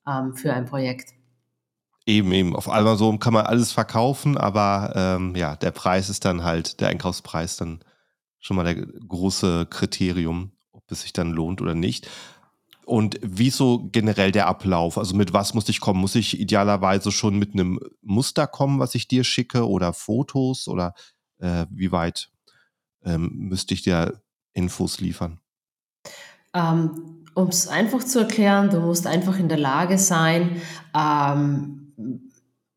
ähm, 0.06 0.34
für 0.34 0.52
ein 0.52 0.66
Projekt. 0.66 1.14
Eben, 2.04 2.32
eben. 2.32 2.54
Auf 2.54 2.70
Amazon 2.70 3.18
kann 3.18 3.32
man 3.32 3.46
alles 3.46 3.72
verkaufen, 3.72 4.36
aber 4.36 4.92
ähm, 4.94 5.34
ja, 5.34 5.56
der 5.56 5.70
Preis 5.70 6.10
ist 6.10 6.26
dann 6.26 6.44
halt, 6.44 6.80
der 6.80 6.88
Einkaufspreis 6.88 7.56
dann 7.56 7.80
schon 8.38 8.56
mal 8.56 8.64
der 8.64 8.84
große 8.84 9.66
Kriterium, 9.70 10.52
ob 10.72 10.90
es 10.90 11.02
sich 11.02 11.14
dann 11.14 11.30
lohnt 11.30 11.62
oder 11.62 11.74
nicht. 11.74 12.08
Und 12.84 13.18
wie 13.22 13.50
so 13.50 13.88
generell 13.92 14.32
der 14.32 14.46
Ablauf? 14.46 14.98
Also 14.98 15.14
mit 15.14 15.32
was 15.32 15.54
muss 15.54 15.68
ich 15.70 15.80
kommen? 15.80 16.00
Muss 16.00 16.16
ich 16.16 16.38
idealerweise 16.38 17.12
schon 17.12 17.38
mit 17.38 17.54
einem 17.54 17.80
Muster 18.02 18.46
kommen, 18.46 18.78
was 18.78 18.94
ich 18.94 19.08
dir 19.08 19.24
schicke 19.24 19.66
oder 19.66 19.94
Fotos 19.94 20.68
oder 20.68 20.94
äh, 21.38 21.66
wie 21.70 21.92
weit 21.92 22.30
ähm, 23.04 23.30
müsste 23.34 23.72
ich 23.72 23.82
dir 23.82 24.20
Infos 24.52 25.00
liefern? 25.00 25.40
Ähm, 26.54 27.24
um 27.34 27.48
es 27.48 27.68
einfach 27.68 28.04
zu 28.04 28.20
erklären, 28.20 28.70
du 28.70 28.80
musst 28.80 29.06
einfach 29.06 29.38
in 29.38 29.48
der 29.48 29.58
Lage 29.58 29.98
sein, 29.98 30.60
ähm, 30.96 31.92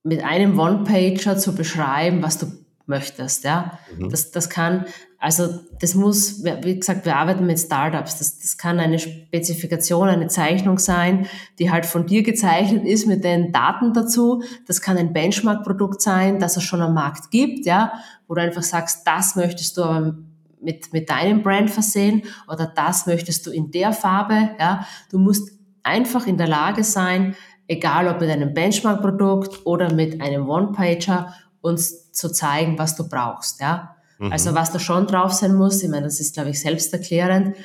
mit 0.04 0.24
einem 0.24 0.60
One-Pager 0.60 1.38
zu 1.38 1.56
beschreiben, 1.56 2.22
was 2.22 2.38
du 2.38 2.52
möchtest. 2.86 3.44
Ja? 3.44 3.80
Mhm. 3.98 4.10
Das, 4.10 4.32
das 4.32 4.50
kann, 4.50 4.86
also 5.18 5.60
das 5.80 5.96
muss, 5.96 6.44
wie 6.44 6.80
gesagt, 6.80 7.06
wir 7.06 7.16
arbeiten 7.16 7.46
mit 7.46 7.58
Startups. 7.60 8.18
Das, 8.20 8.40
das 8.40 8.58
kann 8.58 8.80
eine 8.80 9.00
Spezifikation, 9.00 10.10
eine 10.10 10.28
Zeichnung 10.28 10.78
sein, 10.78 11.28
die 11.60 11.72
halt 11.72 11.86
von 11.86 12.06
dir 12.06 12.24
gezeichnet 12.24 12.86
ist 12.86 13.08
mit 13.08 13.24
den 13.24 13.52
Daten 13.54 13.94
dazu. 13.94 14.44
Das 14.68 14.82
kann 14.82 14.98
ein 14.98 15.14
Benchmark-Produkt 15.14 16.02
sein, 16.02 16.40
das 16.40 16.58
es 16.58 16.64
schon 16.64 16.82
am 16.82 16.94
Markt 16.94 17.32
gibt, 17.32 17.66
ja, 17.66 17.94
wo 18.28 18.36
du 18.36 18.42
einfach 18.42 18.64
sagst, 18.64 19.08
das 19.08 19.36
möchtest 19.36 19.78
du 19.78 19.84
aber 19.84 20.16
mit, 20.64 20.94
mit 20.94 21.10
deinem 21.10 21.44
Brand 21.44 21.70
versehen 21.70 22.24
oder 22.48 22.72
das 22.74 23.06
möchtest 23.06 23.46
du 23.46 23.52
in 23.52 23.72
der 23.72 23.94
Farbe. 23.94 24.52
Ja? 24.60 24.88
Du 25.12 25.20
musst 25.20 25.52
einfach 25.84 26.26
in 26.28 26.38
der 26.38 26.48
Lage 26.48 26.84
sein, 26.84 27.36
egal 27.68 28.08
ob 28.08 28.22
mit 28.22 28.30
einem 28.30 28.54
Benchmark-Produkt 28.54 29.66
oder 29.66 29.94
mit 29.94 30.22
einem 30.22 30.50
One-Pager, 30.50 31.34
uns 31.62 32.12
zu 32.12 32.30
zeigen, 32.30 32.78
was 32.78 32.96
du 32.96 33.08
brauchst. 33.08 33.62
Ja? 33.62 33.96
Mhm. 34.20 34.32
Also 34.32 34.54
was 34.54 34.72
da 34.72 34.80
schon 34.80 35.08
drauf 35.08 35.34
sein 35.34 35.56
muss, 35.56 35.82
ich 35.82 35.90
meine, 35.90 36.06
das 36.06 36.20
ist, 36.20 36.34
glaube 36.34 36.50
ich, 36.50 36.60
selbsterklärend, 36.60 37.56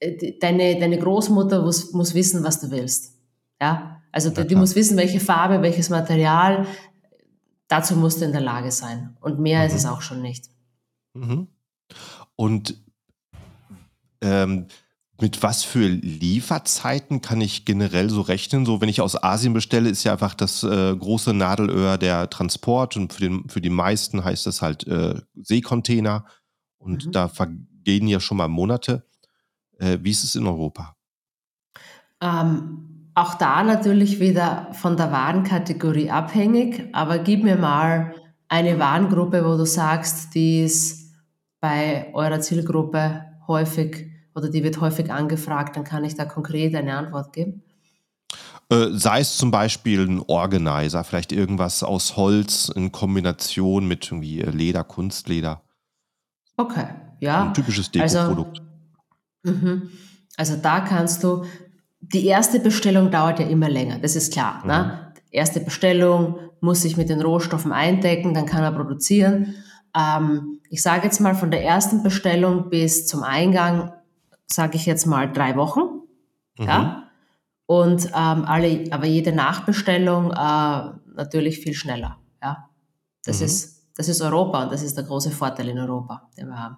äh, 0.00 0.38
deine, 0.40 0.78
deine 0.78 0.98
Großmutter 0.98 1.62
muss, 1.62 1.92
muss 1.92 2.14
wissen, 2.14 2.44
was 2.44 2.60
du 2.60 2.70
willst. 2.70 3.14
Ja? 3.60 4.02
Also 4.12 4.30
ja, 4.30 4.44
die 4.44 4.54
muss 4.56 4.74
wissen, 4.74 4.96
welche 4.96 5.20
Farbe, 5.20 5.62
welches 5.62 5.90
Material, 5.90 6.66
dazu 7.68 7.96
musst 7.96 8.20
du 8.20 8.24
in 8.24 8.32
der 8.32 8.40
Lage 8.40 8.70
sein. 8.72 9.16
Und 9.20 9.38
mehr 9.38 9.60
mhm. 9.60 9.66
ist 9.66 9.74
es 9.74 9.86
auch 9.86 10.02
schon 10.02 10.22
nicht. 10.22 10.46
Mhm. 11.14 11.48
Und 12.36 12.80
ähm, 14.20 14.66
mit 15.20 15.42
was 15.42 15.64
für 15.64 15.88
Lieferzeiten 15.88 17.22
kann 17.22 17.40
ich 17.40 17.64
generell 17.64 18.10
so 18.10 18.20
rechnen? 18.20 18.66
So, 18.66 18.80
wenn 18.80 18.88
ich 18.88 19.00
aus 19.00 19.22
Asien 19.22 19.54
bestelle, 19.54 19.88
ist 19.88 20.04
ja 20.04 20.12
einfach 20.12 20.34
das 20.34 20.62
äh, 20.62 20.94
große 20.94 21.32
Nadelöhr 21.32 21.96
der 21.96 22.28
Transport 22.28 22.96
und 22.96 23.14
für, 23.14 23.20
den, 23.20 23.48
für 23.48 23.62
die 23.62 23.70
meisten 23.70 24.24
heißt 24.24 24.46
das 24.46 24.60
halt 24.60 24.86
äh, 24.86 25.20
Seekontainer 25.34 26.26
und 26.76 27.06
mhm. 27.06 27.12
da 27.12 27.28
vergehen 27.28 28.08
ja 28.08 28.20
schon 28.20 28.36
mal 28.36 28.48
Monate. 28.48 29.06
Äh, 29.78 29.98
wie 30.02 30.10
ist 30.10 30.24
es 30.24 30.34
in 30.34 30.46
Europa? 30.46 30.96
Ähm, 32.20 33.10
auch 33.14 33.34
da 33.34 33.62
natürlich 33.62 34.20
wieder 34.20 34.68
von 34.72 34.98
der 34.98 35.10
Warenkategorie 35.10 36.10
abhängig, 36.10 36.90
aber 36.92 37.18
gib 37.18 37.42
mir 37.42 37.56
mal 37.56 38.14
eine 38.48 38.78
Warengruppe, 38.78 39.44
wo 39.44 39.56
du 39.56 39.64
sagst, 39.64 40.34
die 40.34 40.62
ist 40.62 41.05
bei 41.60 42.12
eurer 42.14 42.40
Zielgruppe 42.40 43.24
häufig 43.46 44.10
oder 44.34 44.50
die 44.50 44.62
wird 44.62 44.80
häufig 44.80 45.10
angefragt, 45.10 45.76
dann 45.76 45.84
kann 45.84 46.04
ich 46.04 46.14
da 46.14 46.24
konkret 46.24 46.74
eine 46.74 46.96
Antwort 46.96 47.32
geben. 47.32 47.62
Äh, 48.68 48.88
sei 48.90 49.20
es 49.20 49.36
zum 49.36 49.50
Beispiel 49.50 50.06
ein 50.06 50.22
Organizer, 50.26 51.04
vielleicht 51.04 51.32
irgendwas 51.32 51.82
aus 51.82 52.16
Holz 52.16 52.68
in 52.74 52.90
Kombination 52.90 53.86
mit 53.86 54.10
irgendwie 54.10 54.42
Leder, 54.42 54.82
Kunstleder. 54.82 55.62
Okay, 56.56 56.86
ja. 57.20 57.44
Ein 57.44 57.54
typisches 57.54 57.90
Deko-Produkt. 57.90 58.60
Also, 59.44 59.56
mhm. 59.56 59.90
also, 60.36 60.56
da 60.56 60.80
kannst 60.80 61.22
du, 61.22 61.44
die 62.00 62.26
erste 62.26 62.58
Bestellung 62.58 63.10
dauert 63.10 63.38
ja 63.38 63.46
immer 63.46 63.68
länger, 63.68 64.00
das 64.00 64.16
ist 64.16 64.32
klar. 64.32 64.66
Ne? 64.66 64.78
Mhm. 64.78 64.88
Ne? 64.88 65.12
Erste 65.30 65.60
Bestellung 65.60 66.38
muss 66.60 66.82
sich 66.82 66.96
mit 66.96 67.08
den 67.08 67.20
Rohstoffen 67.20 67.72
eindecken, 67.72 68.34
dann 68.34 68.46
kann 68.46 68.64
er 68.64 68.72
produzieren. 68.72 69.54
Ähm, 69.96 70.55
ich 70.70 70.82
sage 70.82 71.04
jetzt 71.04 71.20
mal 71.20 71.34
von 71.34 71.50
der 71.50 71.64
ersten 71.64 72.02
Bestellung 72.02 72.70
bis 72.70 73.06
zum 73.06 73.22
Eingang 73.22 73.92
sage 74.46 74.76
ich 74.76 74.86
jetzt 74.86 75.06
mal, 75.06 75.30
drei 75.30 75.56
Wochen. 75.56 76.02
Mhm. 76.58 76.66
Ja? 76.66 77.10
Und 77.66 78.06
ähm, 78.06 78.44
alle, 78.44 78.86
aber 78.92 79.06
jede 79.06 79.32
Nachbestellung 79.32 80.30
äh, 80.30 80.90
natürlich 81.14 81.58
viel 81.58 81.74
schneller. 81.74 82.18
Ja? 82.42 82.70
Das, 83.24 83.40
mhm. 83.40 83.46
ist, 83.46 83.88
das 83.96 84.08
ist 84.08 84.20
Europa 84.20 84.64
und 84.64 84.72
das 84.72 84.82
ist 84.82 84.96
der 84.96 85.04
große 85.04 85.30
Vorteil 85.30 85.68
in 85.68 85.78
Europa, 85.78 86.28
den 86.36 86.48
wir 86.48 86.58
haben. 86.58 86.76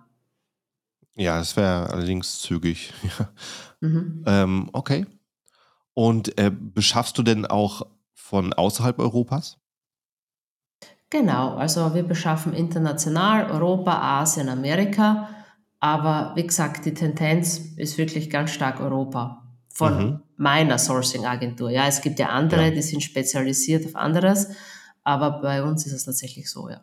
Ja, 1.15 1.41
es 1.41 1.57
wäre 1.57 1.91
allerdings 1.91 2.41
zügig. 2.41 2.93
mhm. 3.81 4.25
ähm, 4.27 4.71
okay. 4.73 5.07
Und 5.95 6.39
äh, 6.39 6.51
beschaffst 6.51 7.19
du 7.19 7.23
denn 7.23 7.45
auch 7.45 7.83
von 8.15 8.53
außerhalb 8.53 8.99
Europas? 8.99 9.59
Genau, 11.11 11.55
also 11.55 11.95
wir 11.95 12.03
beschaffen 12.03 12.53
international 12.53 13.51
Europa, 13.51 14.21
Asien, 14.21 14.49
Amerika. 14.49 15.29
Aber 15.81 16.33
wie 16.35 16.47
gesagt, 16.47 16.85
die 16.85 16.95
Tendenz 16.95 17.59
ist 17.77 17.99
wirklich 17.99 18.31
ganz 18.31 18.51
stark 18.51 18.81
Europa. 18.81 19.45
von 19.79 19.99
mhm. 19.99 20.21
meiner 20.37 20.77
Sourcing-Agentur. 20.77 21.71
Ja, 21.71 21.87
es 21.87 22.01
gibt 22.01 22.19
ja 22.19 22.31
andere, 22.31 22.65
ja. 22.65 22.71
die 22.73 22.83
sind 22.83 23.01
spezialisiert 23.01 23.87
auf 23.87 23.95
anderes, 23.95 24.49
aber 25.05 25.41
bei 25.41 25.63
uns 25.63 25.87
ist 25.87 25.93
es 25.93 26.05
tatsächlich 26.05 26.51
so, 26.51 26.69
ja. 26.69 26.81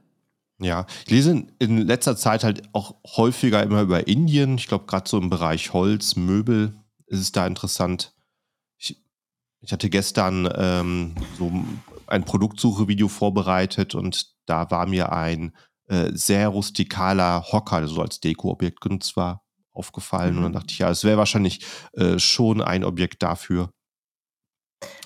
Ja, 0.58 0.86
ich 1.04 1.12
lese 1.12 1.46
in 1.60 1.80
letzter 1.80 2.16
Zeit 2.16 2.46
halt 2.46 2.64
auch 2.72 2.96
häufiger 3.18 3.62
immer 3.62 3.82
über 3.82 4.08
Indien. 4.08 4.58
Ich 4.58 4.68
glaube, 4.68 4.86
gerade 4.86 5.10
so 5.10 5.18
im 5.18 5.30
Bereich 5.30 5.74
Holz, 5.74 6.16
Möbel 6.16 6.74
ist 7.08 7.20
es 7.20 7.34
da 7.34 7.46
interessant. 7.46 8.14
Ich, 8.78 9.04
ich 9.60 9.74
hatte 9.74 9.90
gestern 9.90 10.50
ähm, 10.56 11.16
so 11.38 11.52
ein 12.08 12.26
Produktsuche-Video 12.26 13.08
vorbereitet 13.08 13.96
und 13.96 14.34
da 14.46 14.70
war 14.72 14.88
mir 14.88 15.12
ein 15.12 15.54
äh, 15.88 16.12
sehr 16.14 16.50
rustikaler 16.50 17.44
Hocker, 17.52 17.88
so 17.88 18.02
als 18.02 18.20
Deko-Objekt 18.20 18.82
genutzt 18.82 19.16
war, 19.16 19.44
aufgefallen. 19.72 20.32
Mhm. 20.32 20.38
Und 20.38 20.44
dann 20.44 20.52
mhm. 20.52 20.56
dachte 20.56 20.72
ich, 20.72 20.80
ja, 20.80 20.90
es 20.90 21.04
wäre 21.04 21.18
wahrscheinlich 21.18 21.66
äh, 21.94 22.18
schon 22.18 22.62
ein 22.62 22.84
Objekt 22.84 23.22
dafür. 23.22 23.70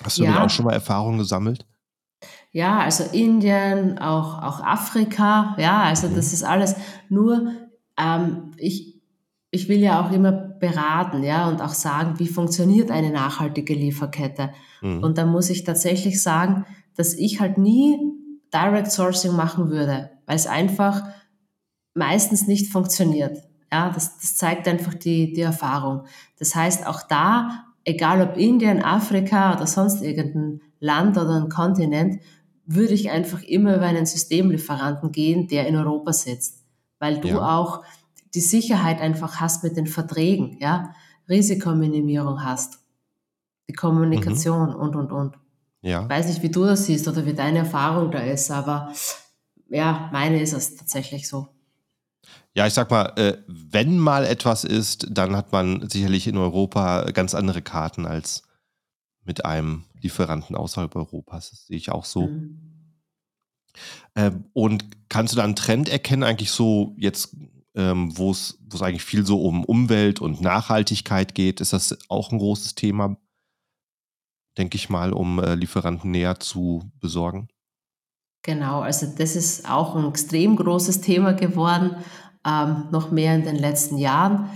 Hast 0.02 0.18
du 0.18 0.24
ja. 0.24 0.44
auch 0.44 0.50
schon 0.50 0.64
mal 0.64 0.72
Erfahrungen 0.72 1.18
gesammelt? 1.18 1.66
Ja, 2.52 2.80
also 2.80 3.04
Indien, 3.04 3.98
auch, 3.98 4.42
auch 4.42 4.60
Afrika, 4.60 5.54
ja, 5.58 5.82
also 5.82 6.08
mhm. 6.08 6.16
das 6.16 6.32
ist 6.32 6.42
alles. 6.42 6.74
Nur, 7.08 7.52
ähm, 7.96 8.52
ich, 8.56 9.00
ich 9.50 9.68
will 9.68 9.78
ja 9.78 10.04
auch 10.04 10.12
immer 10.12 10.32
beraten, 10.32 11.22
ja, 11.22 11.48
und 11.48 11.60
auch 11.60 11.74
sagen, 11.74 12.18
wie 12.18 12.28
funktioniert 12.28 12.90
eine 12.90 13.10
nachhaltige 13.10 13.74
Lieferkette. 13.74 14.50
Mhm. 14.80 15.02
Und 15.02 15.18
da 15.18 15.26
muss 15.26 15.50
ich 15.50 15.64
tatsächlich 15.64 16.22
sagen, 16.22 16.66
dass 17.00 17.14
ich 17.14 17.40
halt 17.40 17.56
nie 17.56 17.98
Direct 18.52 18.92
Sourcing 18.92 19.34
machen 19.34 19.70
würde, 19.70 20.10
weil 20.26 20.36
es 20.36 20.46
einfach 20.46 21.02
meistens 21.94 22.46
nicht 22.46 22.70
funktioniert. 22.70 23.38
Ja, 23.72 23.88
das, 23.88 24.18
das 24.18 24.36
zeigt 24.36 24.68
einfach 24.68 24.92
die, 24.92 25.32
die 25.32 25.40
Erfahrung. 25.40 26.04
Das 26.38 26.54
heißt, 26.54 26.86
auch 26.86 27.00
da, 27.08 27.64
egal 27.84 28.20
ob 28.20 28.36
Indien, 28.36 28.82
Afrika 28.82 29.54
oder 29.54 29.66
sonst 29.66 30.02
irgendein 30.02 30.60
Land 30.78 31.16
oder 31.16 31.36
ein 31.40 31.48
Kontinent, 31.48 32.20
würde 32.66 32.92
ich 32.92 33.10
einfach 33.10 33.42
immer 33.44 33.76
über 33.76 33.86
einen 33.86 34.04
Systemlieferanten 34.04 35.10
gehen, 35.10 35.48
der 35.48 35.68
in 35.68 35.76
Europa 35.76 36.12
sitzt, 36.12 36.66
weil 36.98 37.18
du 37.18 37.28
ja. 37.28 37.58
auch 37.58 37.82
die 38.34 38.40
Sicherheit 38.40 39.00
einfach 39.00 39.40
hast 39.40 39.64
mit 39.64 39.74
den 39.74 39.86
Verträgen, 39.86 40.58
ja, 40.60 40.94
Risikominimierung 41.30 42.44
hast, 42.44 42.78
die 43.70 43.72
Kommunikation 43.72 44.68
mhm. 44.68 44.76
und, 44.76 44.96
und, 44.96 45.12
und. 45.12 45.38
Ja. 45.82 46.02
Ich 46.02 46.08
weiß 46.08 46.28
nicht, 46.28 46.42
wie 46.42 46.50
du 46.50 46.64
das 46.64 46.86
siehst 46.86 47.08
oder 47.08 47.24
wie 47.24 47.34
deine 47.34 47.60
Erfahrung 47.60 48.10
da 48.10 48.20
ist, 48.20 48.50
aber 48.50 48.92
ja, 49.68 50.10
meine 50.12 50.40
ist 50.42 50.52
es 50.52 50.76
tatsächlich 50.76 51.28
so. 51.28 51.48
Ja, 52.54 52.66
ich 52.66 52.74
sag 52.74 52.90
mal, 52.90 53.12
äh, 53.16 53.38
wenn 53.46 53.98
mal 53.98 54.24
etwas 54.26 54.64
ist, 54.64 55.06
dann 55.10 55.36
hat 55.36 55.52
man 55.52 55.88
sicherlich 55.88 56.26
in 56.26 56.36
Europa 56.36 57.10
ganz 57.12 57.34
andere 57.34 57.62
Karten 57.62 58.06
als 58.06 58.42
mit 59.24 59.44
einem 59.44 59.84
Lieferanten 60.00 60.56
außerhalb 60.56 60.94
Europas. 60.96 61.50
Das 61.50 61.66
sehe 61.66 61.76
ich 61.76 61.92
auch 61.92 62.04
so. 62.04 62.26
Mhm. 62.26 62.58
Ähm, 64.16 64.44
und 64.52 65.08
kannst 65.08 65.32
du 65.32 65.36
da 65.36 65.44
einen 65.44 65.54
Trend 65.54 65.88
erkennen, 65.88 66.24
eigentlich 66.24 66.50
so 66.50 66.94
jetzt, 66.98 67.36
ähm, 67.76 68.16
wo 68.18 68.32
es 68.32 68.58
eigentlich 68.80 69.04
viel 69.04 69.24
so 69.24 69.42
um 69.42 69.64
Umwelt 69.64 70.20
und 70.20 70.40
Nachhaltigkeit 70.40 71.36
geht? 71.36 71.60
Ist 71.60 71.72
das 71.72 71.96
auch 72.08 72.32
ein 72.32 72.38
großes 72.38 72.74
Thema, 72.74 73.16
denke 74.58 74.76
ich 74.76 74.90
mal, 74.90 75.12
um 75.12 75.38
äh, 75.38 75.54
Lieferanten 75.54 76.10
näher 76.10 76.40
zu 76.40 76.90
besorgen? 77.00 77.48
Genau, 78.42 78.80
also 78.80 79.06
das 79.06 79.36
ist 79.36 79.68
auch 79.68 79.94
ein 79.94 80.08
extrem 80.08 80.56
großes 80.56 81.02
Thema 81.02 81.34
geworden, 81.34 81.96
ähm, 82.46 82.88
noch 82.90 83.10
mehr 83.10 83.34
in 83.34 83.44
den 83.44 83.56
letzten 83.56 83.98
Jahren. 83.98 84.48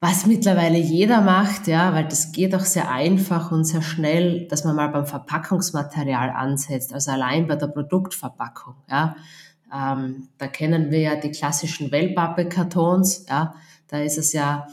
Was 0.00 0.26
mittlerweile 0.26 0.78
jeder 0.78 1.20
macht, 1.22 1.66
ja, 1.66 1.94
weil 1.94 2.04
das 2.04 2.30
geht 2.30 2.54
auch 2.54 2.60
sehr 2.60 2.90
einfach 2.90 3.50
und 3.50 3.64
sehr 3.64 3.82
schnell, 3.82 4.46
dass 4.48 4.64
man 4.64 4.76
mal 4.76 4.88
beim 4.88 5.06
Verpackungsmaterial 5.06 6.30
ansetzt, 6.30 6.92
also 6.92 7.10
allein 7.10 7.48
bei 7.48 7.56
der 7.56 7.68
Produktverpackung, 7.68 8.74
ja. 8.88 9.16
Ähm, 9.74 10.28
da 10.38 10.46
kennen 10.46 10.90
wir 10.92 11.00
ja 11.00 11.16
die 11.16 11.30
klassischen 11.30 11.90
Wellpappe-Kartons, 11.90 13.26
ja. 13.28 13.54
Da 13.88 13.98
ist 13.98 14.18
es 14.18 14.32
ja 14.32 14.68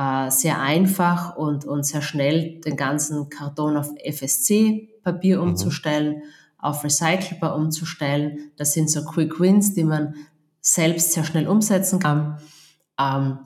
äh, 0.00 0.30
sehr 0.30 0.60
einfach 0.62 1.36
und, 1.36 1.66
und 1.66 1.84
sehr 1.84 2.00
schnell, 2.00 2.58
den 2.62 2.76
ganzen 2.76 3.28
Karton 3.28 3.76
auf 3.76 3.92
FSC-Papier 4.02 5.36
mhm. 5.36 5.50
umzustellen, 5.50 6.22
auf 6.56 6.82
recycelbar 6.84 7.54
umzustellen. 7.54 8.50
Das 8.56 8.72
sind 8.72 8.90
so 8.90 9.04
Quick 9.04 9.38
Wins, 9.40 9.74
die 9.74 9.84
man 9.84 10.14
selbst 10.62 11.12
sehr 11.12 11.24
schnell 11.24 11.46
umsetzen 11.46 11.98
kann. 11.98 12.38
Ähm, 12.98 13.40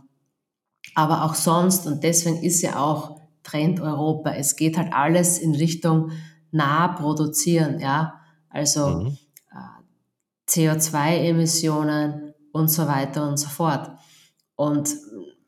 aber 0.95 1.25
auch 1.25 1.35
sonst, 1.35 1.89
und 1.89 2.05
deswegen 2.05 2.41
ist 2.41 2.63
ja 2.63 2.79
auch 2.79 3.21
Trend 3.43 3.81
Europa, 3.81 4.31
es 4.35 4.55
geht 4.55 4.79
halt 4.79 4.93
alles 4.93 5.39
in 5.39 5.57
Richtung 5.57 6.13
nah 6.53 6.87
produzieren, 6.87 7.81
ja, 7.81 8.21
also 8.49 9.01
mhm. 9.01 9.19
äh, 9.51 10.49
CO2-Emissionen 10.49 12.33
und 12.53 12.69
so 12.69 12.87
weiter 12.87 13.29
und 13.29 13.39
so 13.39 13.49
fort. 13.49 13.91
Und 14.55 14.95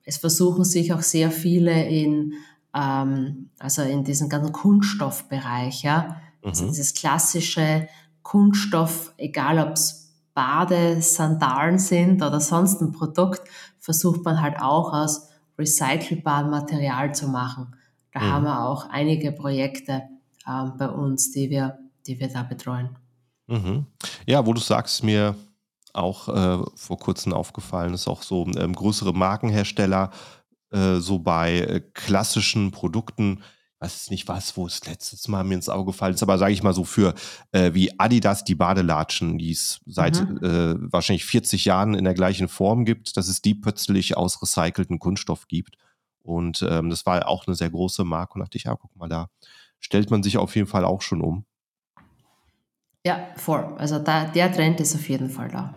es 0.07 0.17
versuchen 0.17 0.65
sich 0.65 0.95
auch 0.95 1.03
sehr 1.03 1.31
viele 1.31 1.85
in, 1.87 2.35
ähm, 2.75 3.51
also 3.59 3.83
in 3.83 4.05
diesem 4.05 4.29
ganzen 4.29 4.53
Kunststoffbereich, 4.53 5.83
ja, 5.83 6.23
also 6.43 6.43
mhm. 6.43 6.49
also 6.49 6.67
dieses 6.69 6.95
klassische 6.95 7.89
Kunststoff, 8.23 9.13
egal 9.19 9.59
ob 9.59 9.73
es 9.75 10.15
Badesandalen 10.33 11.79
sind 11.79 12.23
oder 12.23 12.41
sonst 12.41 12.81
ein 12.81 12.93
Produkt, 12.93 13.43
versucht 13.81 14.25
man 14.25 14.41
halt 14.41 14.61
auch 14.61 14.93
aus 14.93 15.29
recycelbarem 15.59 16.51
Material 16.51 17.15
zu 17.15 17.29
machen. 17.29 17.75
Da 18.13 18.21
mhm. 18.21 18.33
haben 18.33 18.45
wir 18.45 18.65
auch 18.65 18.89
einige 18.91 19.33
Projekte 19.33 20.03
ähm, 20.47 20.75
bei 20.79 20.89
uns, 20.89 21.33
die 21.33 21.51
wir, 21.51 21.79
die 22.07 22.21
wir 22.21 22.29
da 22.29 22.43
betreuen. 22.43 22.91
Mhm. 23.47 23.87
Ja, 24.27 24.45
wo 24.47 24.53
du 24.53 24.61
sagst, 24.61 25.03
mir 25.03 25.35
auch 25.97 26.29
äh, 26.29 26.65
vor 26.75 26.99
kurzem 26.99 27.33
aufgefallen 27.33 27.95
ist, 27.95 28.09
auch 28.09 28.23
so 28.23 28.47
ähm, 28.57 28.75
größere 28.75 29.13
Markenhersteller, 29.13 30.11
äh, 30.71 30.97
so 30.97 31.19
bei 31.19 31.61
äh, 31.61 31.81
klassischen 31.93 32.71
Produkten 32.71 33.43
weiß 33.79 34.11
nicht 34.11 34.27
was, 34.27 34.57
wo 34.57 34.67
es 34.67 34.85
letztes 34.87 35.29
Mal 35.29 35.45
mir 35.45 35.55
ins 35.55 35.69
Auge 35.69 35.93
gefallen 35.93 36.15
ist, 36.15 36.23
aber 36.23 36.39
sage 36.39 36.53
ich 36.53 36.63
mal 36.63 36.73
so 36.73 36.85
für 36.85 37.15
äh, 37.53 37.75
wie 37.75 37.99
Adidas 37.99 38.45
die 38.45 38.55
Badelatschen, 38.55 39.39
die 39.39 39.51
es 39.51 39.81
seit 39.87 40.21
mhm. 40.21 40.39
äh, 40.39 40.93
wahrscheinlich 40.93 41.27
40 41.27 41.67
Jahren 41.67 41.95
in 41.95 42.05
der 42.05 42.15
gleichen 42.15 42.49
Form 42.49 42.85
gibt, 42.85 43.17
dass 43.17 43.29
es 43.29 43.43
die 43.43 43.55
plötzlich 43.55 44.17
aus 44.17 44.41
recycelten 44.41 44.99
Kunststoff 44.99 45.47
gibt. 45.47 45.77
Und 46.23 46.67
ähm, 46.69 46.91
das 46.91 47.07
war 47.07 47.29
auch 47.29 47.47
eine 47.47 47.55
sehr 47.55 47.71
große 47.71 48.05
Marke 48.05 48.35
und 48.35 48.41
dachte 48.41 48.57
ich, 48.57 48.65
ja, 48.65 48.75
guck 48.75 48.97
mal, 48.97 49.09
da 49.09 49.29
stellt 49.79 50.11
man 50.11 50.23
sich 50.23 50.39
auf 50.39 50.57
jeden 50.57 50.67
Fall 50.67 50.85
auch 50.85 51.03
schon 51.03 51.21
um. 51.21 51.45
Ja, 53.05 53.29
voll. 53.37 53.75
Also 53.79 53.99
da, 54.01 54.25
der 54.25 54.51
Trend 54.51 54.81
ist 54.81 54.95
auf 54.95 55.09
jeden 55.09 55.31
Fall 55.31 55.49
da. 55.49 55.75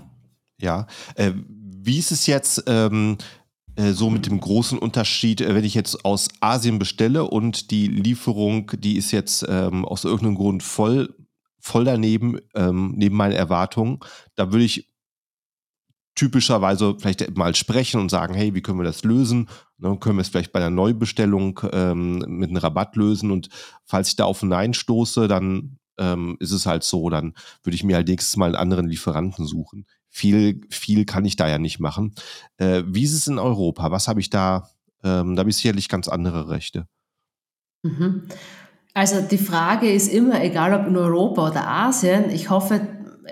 Ja. 0.59 0.87
Äh, 1.15 1.33
wie 1.45 1.97
ist 1.97 2.11
es 2.11 2.27
jetzt? 2.27 2.63
Ähm, 2.67 3.17
äh, 3.79 3.93
so 3.93 4.09
mit 4.09 4.25
dem 4.25 4.39
großen 4.39 4.77
Unterschied, 4.77 5.39
äh, 5.39 5.55
wenn 5.55 5.63
ich 5.63 5.73
jetzt 5.73 6.03
aus 6.03 6.27
Asien 6.41 6.79
bestelle 6.79 7.23
und 7.23 7.71
die 7.71 7.87
Lieferung, 7.87 8.71
die 8.77 8.97
ist 8.97 9.11
jetzt 9.11 9.45
ähm, 9.47 9.85
aus 9.85 10.03
irgendeinem 10.03 10.35
Grund 10.35 10.63
voll, 10.63 11.15
voll 11.59 11.85
daneben, 11.85 12.39
ähm, 12.55 12.93
neben 12.97 13.15
meinen 13.15 13.33
Erwartungen, 13.33 13.99
da 14.35 14.51
würde 14.51 14.65
ich 14.65 14.89
typischerweise 16.15 16.95
vielleicht 16.99 17.37
mal 17.37 17.55
sprechen 17.55 18.01
und 18.01 18.09
sagen, 18.09 18.33
hey, 18.33 18.53
wie 18.53 18.61
können 18.61 18.79
wir 18.79 18.83
das 18.83 19.05
lösen? 19.05 19.47
Dann 19.77 19.93
ne, 19.93 19.99
können 19.99 20.17
wir 20.17 20.21
es 20.21 20.27
vielleicht 20.29 20.51
bei 20.51 20.59
einer 20.59 20.69
Neubestellung 20.69 21.61
ähm, 21.71 22.17
mit 22.27 22.49
einem 22.49 22.57
Rabatt 22.57 22.97
lösen 22.97 23.31
und 23.31 23.47
falls 23.85 24.09
ich 24.09 24.17
da 24.17 24.25
auf 24.25 24.43
ein 24.43 24.49
Nein 24.49 24.73
stoße, 24.73 25.29
dann 25.29 25.77
ähm, 25.97 26.35
ist 26.41 26.51
es 26.51 26.65
halt 26.65 26.83
so, 26.83 27.09
dann 27.09 27.33
würde 27.63 27.75
ich 27.75 27.85
mir 27.85 27.95
halt 27.95 28.09
nächstes 28.09 28.35
Mal 28.35 28.47
einen 28.47 28.55
anderen 28.55 28.89
Lieferanten 28.89 29.45
suchen. 29.45 29.85
Viel, 30.09 30.61
viel 30.69 31.05
kann 31.05 31.25
ich 31.25 31.35
da 31.35 31.47
ja 31.47 31.59
nicht 31.59 31.79
machen. 31.79 32.13
Äh, 32.57 32.83
wie 32.87 33.03
ist 33.03 33.13
es 33.13 33.27
in 33.27 33.39
Europa? 33.39 33.91
Was 33.91 34.07
habe 34.07 34.19
ich 34.19 34.29
da? 34.29 34.69
Ähm, 35.03 35.35
da 35.35 35.41
habe 35.41 35.49
ich 35.49 35.57
sicherlich 35.57 35.87
ganz 35.87 36.07
andere 36.07 36.49
Rechte. 36.49 36.87
Mhm. 37.83 38.23
Also 38.93 39.21
die 39.21 39.37
Frage 39.37 39.91
ist 39.91 40.11
immer, 40.11 40.43
egal 40.43 40.73
ob 40.73 40.87
in 40.87 40.97
Europa 40.97 41.49
oder 41.49 41.67
Asien, 41.67 42.31
ich 42.31 42.49
hoffe, 42.49 42.81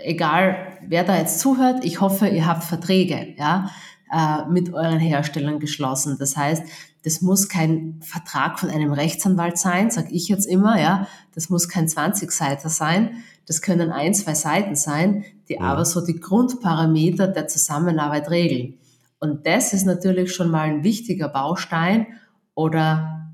egal 0.04 0.78
wer 0.88 1.04
da 1.04 1.18
jetzt 1.18 1.40
zuhört, 1.40 1.84
ich 1.84 2.00
hoffe, 2.00 2.28
ihr 2.28 2.46
habt 2.46 2.64
Verträge 2.64 3.36
ja, 3.38 3.70
äh, 4.12 4.50
mit 4.50 4.74
euren 4.74 5.00
Herstellern 5.00 5.60
geschlossen. 5.60 6.18
Das 6.20 6.38
heißt, 6.38 6.64
das 7.04 7.22
muss 7.22 7.50
kein 7.50 8.00
Vertrag 8.02 8.60
von 8.60 8.70
einem 8.70 8.92
Rechtsanwalt 8.92 9.58
sein, 9.58 9.92
sage 9.92 10.10
ich 10.12 10.28
jetzt 10.28 10.46
immer, 10.46 10.80
ja. 10.80 11.08
Das 11.34 11.50
muss 11.50 11.70
kein 11.70 11.88
20-Seiter 11.88 12.70
sein. 12.70 13.24
Das 13.46 13.62
können 13.62 13.92
ein, 13.92 14.14
zwei 14.14 14.34
Seiten 14.34 14.76
sein, 14.76 15.24
die 15.50 15.60
aber 15.60 15.86
so 15.86 16.06
die 16.06 16.20
Grundparameter 16.20 17.28
der 17.28 17.48
Zusammenarbeit 17.48 18.30
regeln. 18.30 18.76
Und 19.20 19.46
das 19.48 19.74
ist 19.74 19.86
natürlich 19.86 20.34
schon 20.34 20.52
mal 20.52 20.70
ein 20.70 20.84
wichtiger 20.84 21.30
Baustein 21.30 22.08
oder 22.54 23.34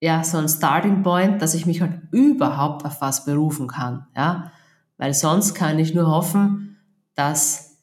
ja, 0.00 0.24
so 0.24 0.38
ein 0.38 0.48
Starting 0.48 1.02
Point, 1.02 1.40
dass 1.40 1.54
ich 1.54 1.64
mich 1.64 1.80
halt 1.80 2.00
überhaupt 2.10 2.84
auf 2.84 3.00
was 3.00 3.24
berufen 3.24 3.68
kann, 3.68 4.06
ja. 4.16 4.50
Weil 4.98 5.14
sonst 5.14 5.54
kann 5.54 5.78
ich 5.78 5.94
nur 5.94 6.08
hoffen, 6.08 6.76
dass 7.14 7.78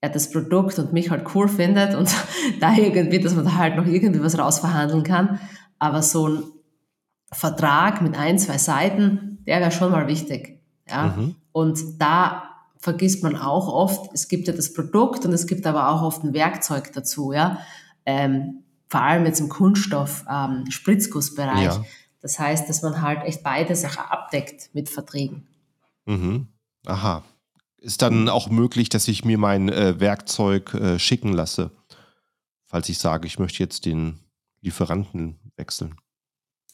er 0.00 0.10
das 0.10 0.30
Produkt 0.30 0.78
und 0.78 0.92
mich 0.92 1.10
halt 1.10 1.34
cool 1.34 1.48
findet 1.48 1.94
und 1.94 2.12
da 2.60 2.74
irgendwie, 2.74 3.20
dass 3.20 3.34
man 3.34 3.44
da 3.44 3.54
halt 3.54 3.76
noch 3.76 3.86
irgendwie 3.86 4.22
was 4.22 4.38
rausverhandeln 4.38 5.04
kann. 5.04 5.38
aber 5.78 6.02
so 6.02 6.28
ein 6.28 6.42
Vertrag 7.32 8.02
mit 8.02 8.16
ein, 8.16 8.38
zwei 8.38 8.58
Seiten, 8.58 9.38
der 9.46 9.60
wäre 9.60 9.70
schon 9.70 9.90
mal 9.90 10.06
wichtig. 10.06 10.60
Ja? 10.88 11.14
Mhm. 11.16 11.36
Und 11.52 12.00
da 12.00 12.51
vergisst 12.82 13.22
man 13.22 13.36
auch 13.36 13.68
oft, 13.68 14.12
es 14.12 14.26
gibt 14.26 14.48
ja 14.48 14.52
das 14.52 14.74
Produkt 14.74 15.24
und 15.24 15.32
es 15.32 15.46
gibt 15.46 15.66
aber 15.66 15.88
auch 15.88 16.02
oft 16.02 16.24
ein 16.24 16.34
Werkzeug 16.34 16.92
dazu, 16.92 17.32
ja. 17.32 17.60
Ähm, 18.04 18.64
vor 18.88 19.02
allem 19.02 19.24
jetzt 19.24 19.38
im 19.38 19.48
Kunststoff, 19.48 20.24
ähm. 20.28 20.64
Ja. 21.62 21.84
Das 22.20 22.40
heißt, 22.40 22.68
dass 22.68 22.82
man 22.82 23.00
halt 23.00 23.22
echt 23.24 23.44
beide 23.44 23.76
Sachen 23.76 24.04
abdeckt 24.10 24.70
mit 24.74 24.90
Verträgen. 24.90 25.46
Mhm. 26.06 26.48
Aha. 26.86 27.22
Ist 27.78 28.02
dann 28.02 28.28
auch 28.28 28.50
möglich, 28.50 28.88
dass 28.88 29.06
ich 29.06 29.24
mir 29.24 29.38
mein 29.38 29.68
äh, 29.68 30.00
Werkzeug 30.00 30.74
äh, 30.74 30.98
schicken 30.98 31.32
lasse, 31.32 31.70
falls 32.66 32.88
ich 32.88 32.98
sage, 32.98 33.28
ich 33.28 33.38
möchte 33.38 33.60
jetzt 33.60 33.86
den 33.86 34.18
Lieferanten 34.60 35.38
wechseln? 35.56 35.94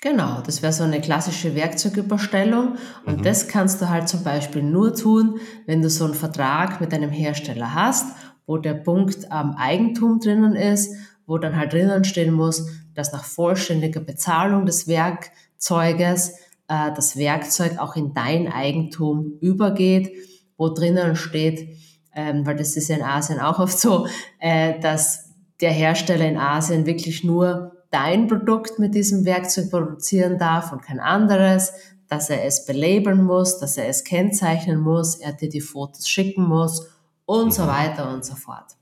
Genau, 0.01 0.41
das 0.47 0.63
wäre 0.63 0.73
so 0.73 0.85
eine 0.85 1.01
klassische 1.01 1.57
Werkzeugüberstellung. 1.57 2.77
Und 3.05 3.19
mhm. 3.19 3.23
das 3.23 3.49
kannst 3.49 3.83
du 3.83 3.89
halt 3.89 4.09
zum 4.09 4.23
Beispiel 4.23 4.63
nur 4.63 4.95
tun, 4.95 5.41
wenn 5.67 5.83
du 5.83 5.91
so 5.91 6.05
einen 6.05 6.15
Vertrag 6.15 6.81
mit 6.81 6.95
einem 6.95 7.11
Hersteller 7.11 7.75
hast, 7.75 8.07
wo 8.47 8.59
der 8.59 8.75
Punkt 8.75 9.31
am 9.33 9.57
Eigentum 9.57 10.21
drinnen 10.21 10.55
ist, 10.55 10.95
wo 11.27 11.39
dann 11.39 11.57
halt 11.57 11.73
drinnen 11.73 12.05
stehen 12.05 12.33
muss, 12.33 12.69
dass 12.95 13.13
nach 13.13 13.25
vollständiger 13.25 14.01
Bezahlung 14.01 14.67
des 14.67 14.87
Werkzeuges 14.87 16.31
äh, 16.69 16.93
das 16.95 17.17
Werkzeug 17.17 17.79
auch 17.79 17.97
in 17.97 18.15
dein 18.15 18.47
Eigentum 18.47 19.39
übergeht, 19.41 20.13
wo 20.57 20.69
drinnen 20.69 21.17
steht, 21.17 21.77
ähm, 22.15 22.47
weil 22.47 22.57
das 22.57 22.77
ist 22.77 22.89
ja 22.89 22.97
in 22.97 23.03
Asien 23.03 23.41
auch 23.41 23.59
oft 23.59 23.79
so, 23.79 24.07
äh, 24.39 24.79
dass 24.79 25.35
der 25.61 25.73
Hersteller 25.73 26.27
in 26.27 26.39
Asien 26.39 26.87
wirklich 26.87 27.25
nur 27.25 27.73
dein 27.91 28.27
Produkt 28.27 28.79
mit 28.79 28.95
diesem 28.95 29.25
Werkzeug 29.25 29.71
produzieren 29.71 30.39
darf 30.39 30.73
und 30.73 30.83
kein 30.83 31.01
anderes, 31.01 31.73
dass 32.09 32.31
er 32.31 32.45
es 32.45 32.67
belabeln 32.67 33.23
muss, 33.23 33.59
dass 33.59 33.77
er 33.77 33.89
es 33.89 34.05
kennzeichnen 34.05 34.81
muss, 34.81 35.17
er 35.17 35.33
dir 35.33 35.49
die 35.49 35.61
Fotos 35.61 36.09
schicken 36.09 36.45
muss 36.45 36.89
und 37.25 37.47
mhm. 37.47 37.51
so 37.51 37.67
weiter 37.67 38.13
und 38.13 38.25
so 38.25 38.35
fort. 38.35 38.77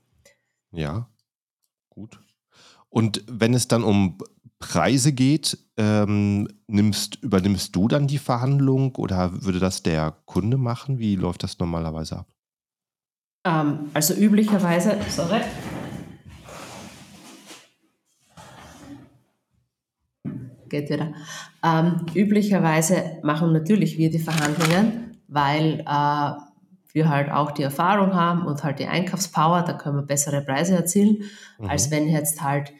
Ja, 0.71 1.07
gut. 1.89 2.19
Und 2.89 3.23
wenn 3.29 3.53
es 3.53 3.67
dann 3.67 3.83
um 3.83 4.17
Preise 4.59 5.11
geht, 5.11 5.57
ähm, 5.77 6.47
nimmst, 6.67 7.17
übernimmst 7.21 7.75
du 7.75 7.87
dann 7.87 8.07
die 8.07 8.17
Verhandlung 8.17 8.95
oder 8.95 9.43
würde 9.43 9.59
das 9.59 9.83
der 9.83 10.15
Kunde 10.25 10.57
machen? 10.57 10.97
Wie 10.97 11.15
läuft 11.15 11.43
das 11.43 11.59
normalerweise 11.59 12.19
ab? 12.19 12.27
Ähm, 13.45 13.89
also 13.93 14.13
üblicherweise, 14.13 14.97
sorry, 15.09 15.41
geht 20.69 20.89
wieder. 20.89 21.13
Ähm, 21.63 22.05
üblicherweise 22.13 23.19
machen 23.23 23.53
natürlich 23.53 23.97
wir 23.97 24.09
die 24.09 24.19
Verhandlungen, 24.19 25.17
weil 25.27 25.81
äh, 25.81 26.31
wir 26.93 27.09
halt 27.09 27.31
auch 27.31 27.51
die 27.51 27.63
Erfahrung 27.63 28.13
haben 28.13 28.45
und 28.45 28.63
halt 28.63 28.79
die 28.79 28.87
Einkaufspower, 28.87 29.61
da 29.61 29.73
können 29.73 29.97
wir 29.97 30.03
bessere 30.03 30.41
Preise 30.41 30.75
erzielen, 30.75 31.23
mhm. 31.59 31.69
als 31.69 31.91
wenn 31.91 32.09
jetzt 32.09 32.41
halt 32.41 32.73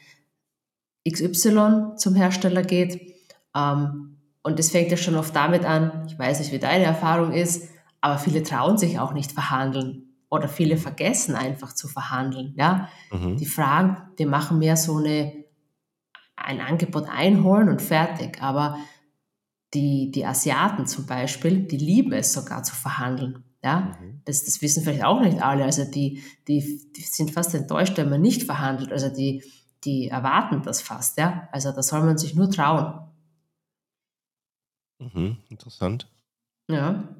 XY 1.08 1.94
zum 1.96 2.14
Hersteller 2.14 2.62
geht. 2.62 3.14
Ähm, 3.54 4.16
und 4.42 4.58
das 4.58 4.70
fängt 4.70 4.90
ja 4.90 4.96
schon 4.96 5.16
oft 5.16 5.34
damit 5.34 5.64
an, 5.64 6.04
ich 6.06 6.18
weiß 6.18 6.40
nicht, 6.40 6.52
wie 6.52 6.58
deine 6.58 6.84
Erfahrung 6.84 7.32
ist, 7.32 7.68
aber 8.00 8.18
viele 8.18 8.42
trauen 8.42 8.78
sich 8.78 8.98
auch 8.98 9.12
nicht 9.12 9.32
verhandeln 9.32 10.08
oder 10.30 10.48
viele 10.48 10.76
vergessen 10.76 11.34
einfach 11.34 11.74
zu 11.74 11.88
verhandeln. 11.88 12.54
Ja? 12.56 12.88
Mhm. 13.10 13.36
Die 13.36 13.46
fragen, 13.46 13.96
die 14.18 14.26
machen 14.26 14.58
mehr 14.58 14.76
so 14.76 14.96
eine 14.96 15.37
ein 16.48 16.60
Angebot 16.60 17.08
einholen 17.08 17.68
und 17.68 17.82
fertig. 17.82 18.42
Aber 18.42 18.78
die, 19.74 20.10
die 20.10 20.24
Asiaten 20.24 20.86
zum 20.86 21.06
Beispiel, 21.06 21.66
die 21.66 21.76
lieben 21.76 22.12
es 22.12 22.32
sogar 22.32 22.62
zu 22.62 22.74
verhandeln. 22.74 23.44
Ja, 23.62 23.96
mhm. 24.00 24.22
das, 24.24 24.44
das 24.44 24.62
wissen 24.62 24.82
vielleicht 24.82 25.04
auch 25.04 25.20
nicht 25.20 25.42
alle. 25.42 25.64
Also 25.64 25.84
die, 25.84 26.22
die, 26.46 26.90
die 26.96 27.02
sind 27.02 27.32
fast 27.32 27.54
enttäuscht, 27.54 27.96
wenn 27.96 28.08
man 28.08 28.22
nicht 28.22 28.44
verhandelt. 28.44 28.92
Also 28.92 29.08
die, 29.08 29.44
die 29.84 30.08
erwarten 30.08 30.62
das 30.62 30.80
fast. 30.80 31.18
Ja, 31.18 31.48
also 31.52 31.70
da 31.72 31.82
soll 31.82 32.00
man 32.00 32.16
sich 32.16 32.34
nur 32.34 32.50
trauen. 32.50 33.00
Mhm, 35.00 35.36
interessant. 35.50 36.08
Ja. 36.70 37.14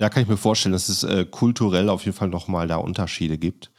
Ja, 0.00 0.08
kann 0.08 0.22
ich 0.22 0.28
mir 0.28 0.36
vorstellen, 0.36 0.72
dass 0.72 0.88
es 0.88 1.04
äh, 1.04 1.24
kulturell 1.26 1.88
auf 1.88 2.04
jeden 2.04 2.16
Fall 2.16 2.28
nochmal 2.28 2.66
da 2.66 2.76
Unterschiede 2.76 3.38
gibt. 3.38 3.70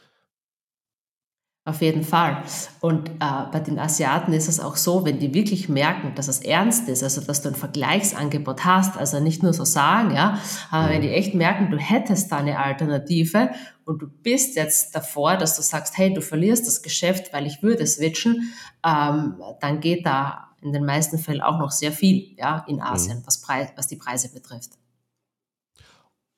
Auf 1.66 1.80
jeden 1.80 2.02
Fall. 2.02 2.42
Und 2.80 3.08
äh, 3.08 3.46
bei 3.50 3.58
den 3.58 3.78
Asiaten 3.78 4.34
ist 4.34 4.48
es 4.48 4.60
auch 4.60 4.76
so, 4.76 5.06
wenn 5.06 5.18
die 5.18 5.32
wirklich 5.32 5.70
merken, 5.70 6.14
dass 6.14 6.28
es 6.28 6.40
ernst 6.40 6.90
ist, 6.90 7.02
also 7.02 7.22
dass 7.22 7.40
du 7.40 7.48
ein 7.48 7.54
Vergleichsangebot 7.54 8.66
hast, 8.66 8.98
also 8.98 9.18
nicht 9.18 9.42
nur 9.42 9.54
so 9.54 9.64
sagen, 9.64 10.14
ja, 10.14 10.38
aber 10.70 10.90
wenn 10.90 11.00
die 11.00 11.08
mhm. 11.08 11.14
echt 11.14 11.34
merken, 11.34 11.70
du 11.70 11.78
hättest 11.78 12.30
da 12.30 12.36
eine 12.36 12.58
Alternative 12.58 13.50
und 13.86 14.02
du 14.02 14.08
bist 14.08 14.56
jetzt 14.56 14.94
davor, 14.94 15.38
dass 15.38 15.56
du 15.56 15.62
sagst, 15.62 15.96
hey, 15.96 16.12
du 16.12 16.20
verlierst 16.20 16.66
das 16.66 16.82
Geschäft, 16.82 17.32
weil 17.32 17.46
ich 17.46 17.62
würde 17.62 17.86
switchen, 17.86 18.52
ähm, 18.84 19.40
dann 19.62 19.80
geht 19.80 20.04
da 20.04 20.48
in 20.60 20.74
den 20.74 20.84
meisten 20.84 21.16
Fällen 21.16 21.40
auch 21.40 21.58
noch 21.58 21.70
sehr 21.70 21.92
viel, 21.92 22.34
ja, 22.36 22.66
in 22.68 22.82
Asien, 22.82 23.20
mhm. 23.20 23.22
was, 23.24 23.40
Preis, 23.40 23.68
was 23.74 23.86
die 23.86 23.96
Preise 23.96 24.30
betrifft. 24.30 24.72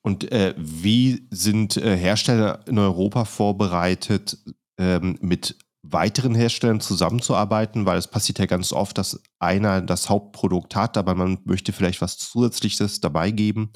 Und 0.03 0.31
äh, 0.31 0.53
wie 0.57 1.27
sind 1.31 1.75
äh, 1.75 1.97
Hersteller 1.97 2.61
in 2.65 2.79
Europa 2.79 3.25
vorbereitet, 3.25 4.37
ähm, 4.77 5.17
mit 5.21 5.57
weiteren 5.83 6.35
Herstellern 6.35 6.79
zusammenzuarbeiten, 6.79 7.85
weil 7.85 7.97
es 7.97 8.07
passiert 8.07 8.39
ja 8.39 8.45
ganz 8.45 8.73
oft, 8.73 8.97
dass 8.97 9.21
einer 9.39 9.81
das 9.81 10.09
Hauptprodukt 10.09 10.75
hat, 10.75 10.97
aber 10.97 11.15
man 11.15 11.39
möchte 11.45 11.71
vielleicht 11.71 12.01
was 12.01 12.17
Zusätzliches 12.17 12.99
dabei 12.99 13.31
geben. 13.31 13.71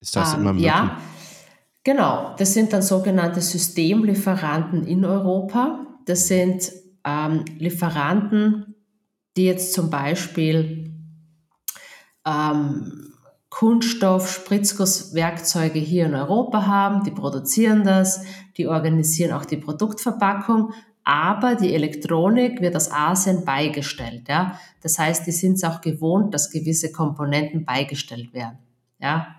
Ist 0.00 0.16
das 0.16 0.34
ähm, 0.34 0.40
immer 0.40 0.52
möglich? 0.52 0.68
Ja, 0.68 1.00
genau. 1.84 2.34
Das 2.38 2.52
sind 2.52 2.72
dann 2.72 2.82
sogenannte 2.82 3.40
Systemlieferanten 3.40 4.86
in 4.86 5.04
Europa. 5.04 5.86
Das 6.04 6.28
sind 6.28 6.70
ähm, 7.04 7.44
Lieferanten, 7.58 8.74
die 9.36 9.44
jetzt 9.44 9.72
zum 9.72 9.90
Beispiel 9.90 10.92
ähm, 12.26 13.15
Kunststoff, 13.56 14.30
Spritzgusswerkzeuge 14.30 15.78
hier 15.78 16.04
in 16.04 16.14
Europa 16.14 16.66
haben, 16.66 17.04
die 17.04 17.10
produzieren 17.10 17.84
das, 17.84 18.22
die 18.58 18.66
organisieren 18.66 19.32
auch 19.32 19.46
die 19.46 19.56
Produktverpackung, 19.56 20.74
aber 21.04 21.54
die 21.54 21.72
Elektronik 21.72 22.60
wird 22.60 22.76
aus 22.76 22.92
Asien 22.92 23.46
beigestellt. 23.46 24.28
Ja? 24.28 24.60
Das 24.82 24.98
heißt, 24.98 25.26
die 25.26 25.32
sind 25.32 25.54
es 25.54 25.64
auch 25.64 25.80
gewohnt, 25.80 26.34
dass 26.34 26.50
gewisse 26.50 26.92
Komponenten 26.92 27.64
beigestellt 27.64 28.34
werden. 28.34 28.58
Ja? 28.98 29.36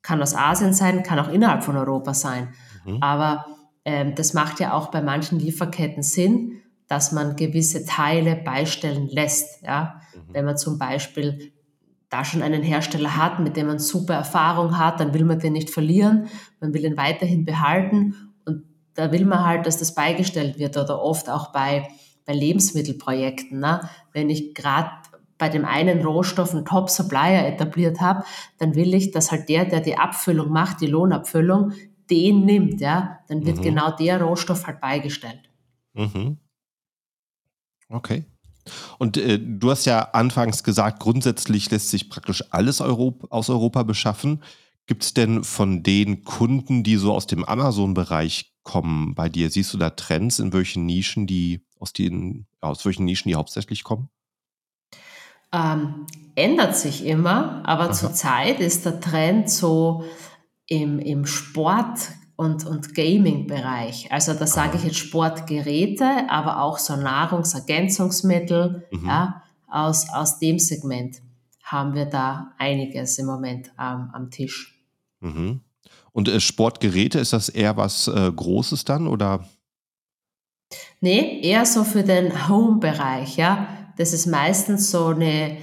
Kann 0.00 0.22
aus 0.22 0.34
Asien 0.34 0.72
sein, 0.72 1.02
kann 1.02 1.18
auch 1.18 1.28
innerhalb 1.28 1.62
von 1.62 1.76
Europa 1.76 2.14
sein. 2.14 2.54
Mhm. 2.86 3.02
Aber 3.02 3.44
ähm, 3.84 4.14
das 4.14 4.32
macht 4.32 4.60
ja 4.60 4.72
auch 4.72 4.90
bei 4.90 5.02
manchen 5.02 5.38
Lieferketten 5.38 6.02
Sinn, 6.02 6.62
dass 6.88 7.12
man 7.12 7.36
gewisse 7.36 7.84
Teile 7.84 8.34
beistellen 8.34 9.08
lässt. 9.08 9.62
Ja? 9.62 10.00
Mhm. 10.14 10.32
Wenn 10.32 10.44
man 10.46 10.56
zum 10.56 10.78
Beispiel 10.78 11.52
da 12.08 12.24
schon 12.24 12.42
einen 12.42 12.62
Hersteller 12.62 13.16
hat, 13.16 13.40
mit 13.40 13.56
dem 13.56 13.66
man 13.66 13.78
super 13.78 14.14
Erfahrung 14.14 14.78
hat, 14.78 15.00
dann 15.00 15.12
will 15.12 15.24
man 15.24 15.40
den 15.40 15.52
nicht 15.52 15.70
verlieren, 15.70 16.28
man 16.60 16.72
will 16.72 16.84
ihn 16.84 16.96
weiterhin 16.96 17.44
behalten 17.44 18.14
und 18.44 18.64
da 18.94 19.12
will 19.12 19.24
man 19.24 19.44
halt, 19.44 19.66
dass 19.66 19.78
das 19.78 19.94
beigestellt 19.94 20.58
wird 20.58 20.76
oder 20.76 21.02
oft 21.02 21.28
auch 21.28 21.52
bei, 21.52 21.88
bei 22.24 22.32
Lebensmittelprojekten. 22.32 23.58
Ne? 23.58 23.88
Wenn 24.12 24.30
ich 24.30 24.54
gerade 24.54 24.90
bei 25.38 25.48
dem 25.48 25.64
einen 25.64 26.02
Rohstoff 26.02 26.54
einen 26.54 26.64
Top-Supplier 26.64 27.46
etabliert 27.46 28.00
habe, 28.00 28.24
dann 28.58 28.74
will 28.74 28.94
ich, 28.94 29.10
dass 29.10 29.32
halt 29.32 29.48
der, 29.48 29.66
der 29.66 29.80
die 29.80 29.98
Abfüllung 29.98 30.50
macht, 30.50 30.80
die 30.80 30.86
Lohnabfüllung, 30.86 31.72
den 32.08 32.44
nimmt, 32.44 32.80
ja, 32.80 33.18
dann 33.28 33.44
wird 33.44 33.58
mhm. 33.58 33.62
genau 33.62 33.90
der 33.90 34.22
Rohstoff 34.22 34.66
halt 34.66 34.80
beigestellt. 34.80 35.50
Mhm. 35.92 36.38
Okay. 37.88 38.24
Und 38.98 39.16
äh, 39.16 39.38
du 39.38 39.70
hast 39.70 39.84
ja 39.84 40.00
anfangs 40.12 40.62
gesagt, 40.62 41.00
grundsätzlich 41.00 41.70
lässt 41.70 41.90
sich 41.90 42.08
praktisch 42.08 42.44
alles 42.50 42.80
Europ 42.80 43.26
aus 43.30 43.50
Europa 43.50 43.82
beschaffen. 43.82 44.42
Gibt 44.86 45.02
es 45.02 45.14
denn 45.14 45.44
von 45.44 45.82
den 45.82 46.24
Kunden, 46.24 46.82
die 46.82 46.96
so 46.96 47.12
aus 47.12 47.26
dem 47.26 47.44
Amazon-Bereich 47.44 48.52
kommen, 48.62 49.14
bei 49.14 49.28
dir, 49.28 49.50
siehst 49.50 49.72
du 49.72 49.78
da 49.78 49.90
Trends 49.90 50.38
in 50.38 50.52
welchen 50.52 50.86
Nischen, 50.86 51.26
die 51.26 51.64
aus 51.78 51.92
den, 51.92 52.46
aus 52.60 52.84
welchen 52.84 53.04
Nischen 53.04 53.28
die 53.28 53.36
hauptsächlich 53.36 53.84
kommen? 53.84 54.08
Ähm, 55.52 56.06
ändert 56.34 56.76
sich 56.76 57.06
immer, 57.06 57.62
aber 57.64 57.92
zurzeit 57.92 58.60
ist 58.60 58.84
der 58.84 59.00
Trend 59.00 59.48
so 59.48 60.04
im, 60.66 60.98
im 60.98 61.26
Sport 61.26 62.10
und, 62.36 62.66
und 62.66 62.94
Gaming-Bereich. 62.94 64.12
Also 64.12 64.34
da 64.34 64.46
sage 64.46 64.76
ich 64.76 64.84
jetzt 64.84 64.98
Sportgeräte, 64.98 66.28
aber 66.28 66.62
auch 66.62 66.78
so 66.78 66.96
Nahrungsergänzungsmittel. 66.96 68.86
Mhm. 68.90 69.06
Ja, 69.06 69.42
aus, 69.66 70.08
aus 70.10 70.38
dem 70.38 70.58
Segment 70.58 71.22
haben 71.62 71.94
wir 71.94 72.06
da 72.06 72.52
einiges 72.58 73.18
im 73.18 73.26
Moment 73.26 73.72
ähm, 73.80 74.10
am 74.12 74.30
Tisch. 74.30 74.78
Mhm. 75.20 75.60
Und 76.12 76.28
äh, 76.28 76.40
Sportgeräte, 76.40 77.18
ist 77.18 77.32
das 77.32 77.48
eher 77.48 77.76
was 77.76 78.08
äh, 78.08 78.30
Großes 78.34 78.84
dann 78.84 79.06
oder? 79.06 79.44
Nee, 81.00 81.40
eher 81.42 81.66
so 81.66 81.84
für 81.84 82.02
den 82.02 82.48
Home-Bereich, 82.48 83.36
ja. 83.36 83.68
Das 83.96 84.12
ist 84.12 84.26
meistens 84.26 84.90
so 84.90 85.06
eine 85.06 85.56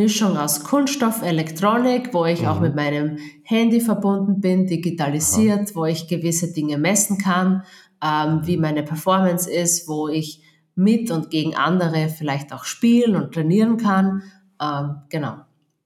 Mischung 0.00 0.38
aus 0.38 0.64
Kunststoff, 0.64 1.20
Elektronik, 1.20 2.14
wo 2.14 2.24
ich 2.24 2.40
mhm. 2.40 2.48
auch 2.48 2.60
mit 2.60 2.74
meinem 2.74 3.18
Handy 3.42 3.82
verbunden 3.82 4.40
bin, 4.40 4.66
digitalisiert, 4.66 5.68
Aha. 5.68 5.74
wo 5.74 5.84
ich 5.84 6.08
gewisse 6.08 6.54
Dinge 6.54 6.78
messen 6.78 7.18
kann, 7.18 7.64
ähm, 8.02 8.40
wie 8.44 8.56
meine 8.56 8.82
Performance 8.82 9.50
ist, 9.50 9.88
wo 9.88 10.08
ich 10.08 10.42
mit 10.74 11.10
und 11.10 11.28
gegen 11.28 11.54
andere 11.54 12.08
vielleicht 12.08 12.54
auch 12.54 12.64
spielen 12.64 13.14
und 13.14 13.34
trainieren 13.34 13.76
kann. 13.76 14.22
Ähm, 14.58 15.02
genau. 15.10 15.34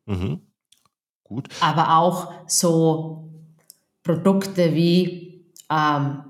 Mhm. 0.06 0.42
Gut. 1.24 1.48
Aber 1.60 1.98
auch 1.98 2.32
so 2.46 3.32
Produkte 4.04 4.76
wie 4.76 5.44
ähm, 5.68 6.22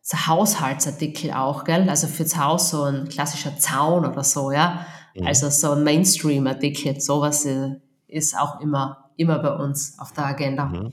so 0.00 0.26
Haushaltsartikel 0.26 1.32
auch, 1.32 1.64
gell? 1.64 1.90
Also 1.90 2.06
fürs 2.06 2.38
Haus 2.38 2.70
so 2.70 2.84
ein 2.84 3.10
klassischer 3.10 3.58
Zaun 3.58 4.06
oder 4.06 4.24
so, 4.24 4.52
ja. 4.52 4.86
Mhm. 5.16 5.26
Also 5.26 5.50
so 5.50 5.72
ein 5.72 5.84
Mainstream-Artikel, 5.84 7.00
sowas 7.00 7.44
äh, 7.44 7.76
ist 8.06 8.36
auch 8.38 8.60
immer, 8.60 9.10
immer 9.16 9.38
bei 9.38 9.54
uns 9.54 9.98
auf 9.98 10.12
der 10.12 10.26
Agenda. 10.26 10.66
Mhm. 10.66 10.92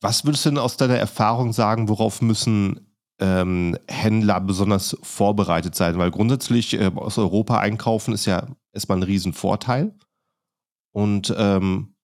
Was 0.00 0.24
würdest 0.24 0.44
du 0.44 0.50
denn 0.50 0.58
aus 0.58 0.76
deiner 0.76 0.96
Erfahrung 0.96 1.52
sagen, 1.52 1.88
worauf 1.88 2.22
müssen 2.22 2.94
ähm, 3.18 3.76
Händler 3.88 4.40
besonders 4.40 4.96
vorbereitet 5.02 5.74
sein? 5.74 5.98
Weil 5.98 6.10
grundsätzlich 6.10 6.74
äh, 6.74 6.90
aus 6.94 7.18
Europa 7.18 7.58
einkaufen 7.58 8.14
ist 8.14 8.26
ja 8.26 8.46
erstmal 8.72 8.98
ein 8.98 9.04
Riesenvorteil. 9.04 9.94
Und 10.92 11.34
ähm, 11.36 11.96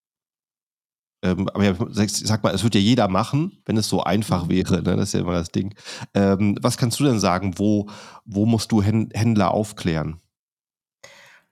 ähm, 1.24 1.48
aber 1.50 1.64
ja, 1.64 1.74
sag 2.08 2.42
mal, 2.42 2.52
es 2.52 2.64
wird 2.64 2.74
ja 2.74 2.80
jeder 2.80 3.08
machen, 3.08 3.58
wenn 3.64 3.76
es 3.76 3.88
so 3.88 4.02
einfach 4.02 4.48
wäre. 4.48 4.82
Ne? 4.82 4.96
Das 4.96 5.08
ist 5.08 5.14
ja 5.14 5.20
immer 5.20 5.34
das 5.34 5.50
Ding. 5.50 5.74
Ähm, 6.14 6.58
was 6.60 6.76
kannst 6.76 6.98
du 6.98 7.04
denn 7.04 7.20
sagen? 7.20 7.58
Wo, 7.58 7.88
wo 8.24 8.44
musst 8.44 8.72
du 8.72 8.82
Händler 8.82 9.52
aufklären? 9.52 10.21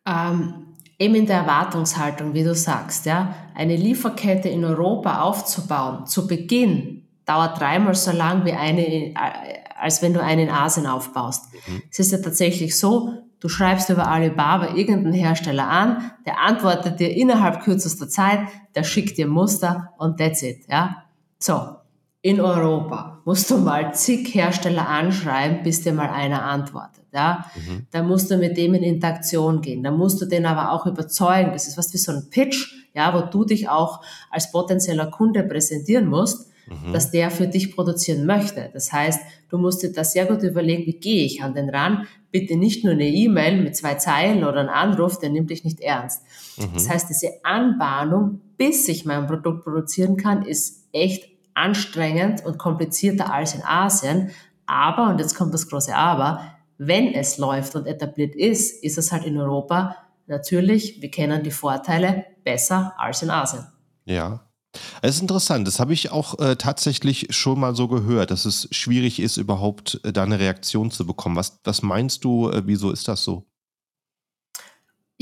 Ähm, 0.07 0.77
eben 0.99 1.15
in 1.15 1.27
der 1.27 1.39
Erwartungshaltung, 1.39 2.35
wie 2.35 2.45
du 2.45 2.55
sagst, 2.55 3.07
ja, 3.07 3.35
eine 3.55 3.77
Lieferkette 3.77 4.49
in 4.49 4.65
Europa 4.65 5.23
aufzubauen, 5.23 6.07
zu 6.07 6.27
Beginn, 6.27 7.09
dauert 7.25 7.61
dreimal 7.61 7.95
so 7.95 8.13
lang 8.13 8.45
wie 8.45 8.53
eine, 8.53 8.87
äh, 8.87 9.15
als 9.79 10.03
wenn 10.03 10.13
du 10.13 10.23
eine 10.23 10.43
in 10.43 10.51
Asien 10.51 10.87
aufbaust. 10.87 11.53
Mhm. 11.67 11.83
Es 11.91 11.99
ist 11.99 12.13
ja 12.13 12.19
tatsächlich 12.19 12.79
so, 12.79 13.15
du 13.41 13.49
schreibst 13.49 13.89
über 13.89 14.09
Alibaba 14.09 14.75
irgendeinen 14.75 15.15
Hersteller 15.15 15.69
an, 15.69 16.11
der 16.27 16.41
antwortet 16.41 17.01
dir 17.01 17.15
innerhalb 17.15 17.63
kürzester 17.63 18.09
Zeit, 18.09 18.41
der 18.75 18.85
schickt 18.85 19.17
dir 19.17 19.27
Muster 19.27 19.95
und 19.99 20.19
that's 20.19 20.43
it, 20.43 20.67
ja. 20.69 21.05
So. 21.39 21.80
In 22.23 22.39
Europa 22.41 23.23
musst 23.25 23.51
du 23.51 23.57
mal 23.57 23.95
zig 23.95 24.35
Hersteller 24.35 24.87
anschreiben, 24.87 25.63
bis 25.63 25.83
dir 25.83 25.95
mal 25.95 26.11
einer 26.11 26.45
antwortet. 26.45 27.05
Ja? 27.13 27.47
Mhm. 27.57 27.87
Da 27.91 28.03
musst 28.03 28.31
du 28.31 28.37
mit 28.37 28.59
dem 28.59 28.75
in 28.75 28.83
Interaktion 28.83 29.63
gehen. 29.63 29.83
Da 29.83 29.91
musst 29.91 30.21
du 30.21 30.27
den 30.27 30.45
aber 30.45 30.73
auch 30.73 30.85
überzeugen. 30.85 31.53
Das 31.53 31.67
ist 31.67 31.79
was 31.79 31.95
wie 31.95 31.99
so 31.99 32.13
ein 32.13 32.29
Pitch, 32.29 32.75
ja, 32.93 33.15
wo 33.15 33.31
du 33.31 33.47
dich 33.47 33.71
auch 33.71 34.03
als 34.31 34.53
potenzieller 34.53 35.07
Kunde 35.07 35.43
präsentieren 35.45 36.09
musst, 36.09 36.51
mhm. 36.67 36.93
dass 36.93 37.11
der 37.11 37.31
für 37.31 37.47
dich 37.47 37.75
produzieren 37.75 38.27
möchte. 38.27 38.69
Das 38.75 38.93
heißt, 38.93 39.21
du 39.49 39.57
musst 39.57 39.83
dir 39.83 39.91
da 39.91 40.05
sehr 40.05 40.27
gut 40.27 40.43
überlegen, 40.43 40.85
wie 40.87 41.01
gehe 41.01 41.25
ich 41.25 41.43
an 41.43 41.55
den 41.55 41.71
ran? 41.71 42.07
Bitte 42.31 42.57
nicht 42.57 42.85
nur 42.85 42.93
eine 42.93 43.09
E-Mail 43.09 43.63
mit 43.63 43.77
zwei 43.77 43.95
Zeilen 43.95 44.45
oder 44.45 44.61
einen 44.61 44.69
Anruf, 44.69 45.19
der 45.19 45.31
nimmt 45.31 45.49
dich 45.49 45.65
nicht 45.65 45.81
ernst. 45.81 46.23
Mhm. 46.59 46.75
Das 46.75 46.91
heißt, 46.91 47.09
diese 47.09 47.45
Anbahnung, 47.45 48.43
bis 48.59 48.89
ich 48.89 49.07
mein 49.07 49.27
Produkt 49.27 49.65
produzieren 49.65 50.19
kann, 50.19 50.45
ist 50.45 50.87
echt 50.93 51.31
anstrengend 51.55 52.45
und 52.45 52.59
komplizierter 52.59 53.33
als 53.33 53.55
in 53.55 53.63
Asien. 53.63 54.31
Aber, 54.67 55.09
und 55.09 55.19
jetzt 55.19 55.35
kommt 55.35 55.53
das 55.53 55.69
große 55.69 55.95
Aber, 55.95 56.43
wenn 56.79 57.13
es 57.13 57.39
läuft 57.39 57.75
und 57.75 57.87
etabliert 57.87 58.35
ist, 58.35 58.83
ist 58.83 58.99
es 58.99 59.13
halt 59.13 59.25
in 59.25 59.39
Europa 59.39 59.97
natürlich, 60.27 61.03
wir 61.03 61.11
kennen 61.11 61.43
die 61.43 61.51
Vorteile, 61.51 62.25
besser 62.45 62.95
als 62.97 63.23
in 63.23 63.31
Asien. 63.31 63.67
Ja. 64.07 64.47
Es 65.03 65.17
ist 65.17 65.23
interessant, 65.23 65.67
das 65.67 65.81
habe 65.81 65.93
ich 65.93 66.13
auch 66.13 66.39
äh, 66.39 66.55
tatsächlich 66.55 67.27
schon 67.31 67.59
mal 67.59 67.75
so 67.75 67.89
gehört, 67.89 68.31
dass 68.31 68.45
es 68.45 68.69
schwierig 68.71 69.19
ist, 69.19 69.37
überhaupt 69.37 70.01
äh, 70.05 70.13
da 70.13 70.23
eine 70.23 70.39
Reaktion 70.39 70.93
zu 70.93 71.05
bekommen. 71.05 71.35
Was, 71.35 71.59
was 71.65 71.83
meinst 71.83 72.23
du, 72.25 72.51
äh, 72.51 72.63
wieso 72.67 72.93
ist 72.93 73.09
das 73.09 73.25
so? 73.25 73.50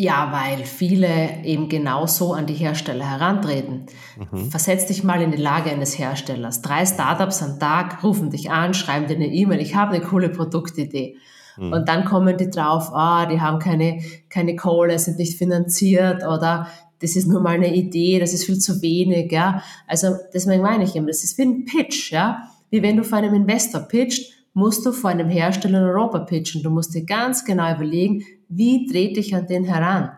Ja, 0.01 0.31
weil 0.31 0.65
viele 0.65 1.43
eben 1.43 1.69
genau 1.69 2.07
so 2.07 2.33
an 2.33 2.47
die 2.47 2.55
Hersteller 2.55 3.11
herantreten. 3.11 3.87
Mhm. 4.31 4.49
Versetz 4.49 4.87
dich 4.87 5.03
mal 5.03 5.21
in 5.21 5.33
die 5.33 5.43
Lage 5.43 5.71
eines 5.73 5.99
Herstellers. 5.99 6.63
Drei 6.63 6.87
Startups 6.87 7.43
am 7.43 7.59
Tag 7.59 8.05
rufen 8.05 8.31
dich 8.31 8.49
an, 8.49 8.75
schreiben 8.75 9.09
dir 9.09 9.17
eine 9.17 9.27
E-Mail, 9.27 9.61
ich 9.61 9.75
habe 9.75 9.97
eine 9.97 10.05
coole 10.05 10.29
Produktidee. 10.29 11.17
Mhm. 11.57 11.73
Und 11.73 11.89
dann 11.89 12.05
kommen 12.05 12.37
die 12.37 12.49
drauf, 12.49 12.91
ah, 12.95 13.27
die 13.27 13.41
haben 13.41 13.59
keine, 13.59 14.01
keine 14.29 14.55
Kohle, 14.55 15.01
sind 15.01 15.19
nicht 15.19 15.37
finanziert 15.37 16.23
oder 16.23 16.69
das 17.01 17.17
ist 17.17 17.27
nur 17.27 17.41
mal 17.41 17.57
eine 17.57 17.75
Idee, 17.75 18.21
das 18.21 18.33
ist 18.33 18.45
viel 18.45 18.59
zu 18.59 18.81
wenig, 18.81 19.33
ja. 19.33 19.65
Also, 19.89 20.15
deswegen 20.33 20.63
meine 20.63 20.85
ich 20.85 20.95
eben, 20.95 21.09
das 21.09 21.25
ist 21.25 21.37
wie 21.39 21.43
ein 21.43 21.65
Pitch, 21.65 22.13
ja. 22.13 22.45
Wie 22.71 22.85
wenn 22.85 22.97
du 22.97 23.03
vor 23.03 23.19
einem 23.19 23.35
Investor 23.35 23.81
pitcht, 23.81 24.33
musst 24.55 24.87
du 24.87 24.93
vor 24.93 25.11
einem 25.11 25.29
Hersteller 25.29 25.81
in 25.81 25.85
Europa 25.87 26.21
pitchen. 26.21 26.63
Du 26.63 26.71
musst 26.71 26.95
dir 26.95 27.05
ganz 27.05 27.45
genau 27.45 27.75
überlegen, 27.75 28.23
wie 28.49 28.87
trete 28.87 29.21
ich 29.21 29.35
an 29.35 29.47
den 29.47 29.65
heran? 29.65 30.13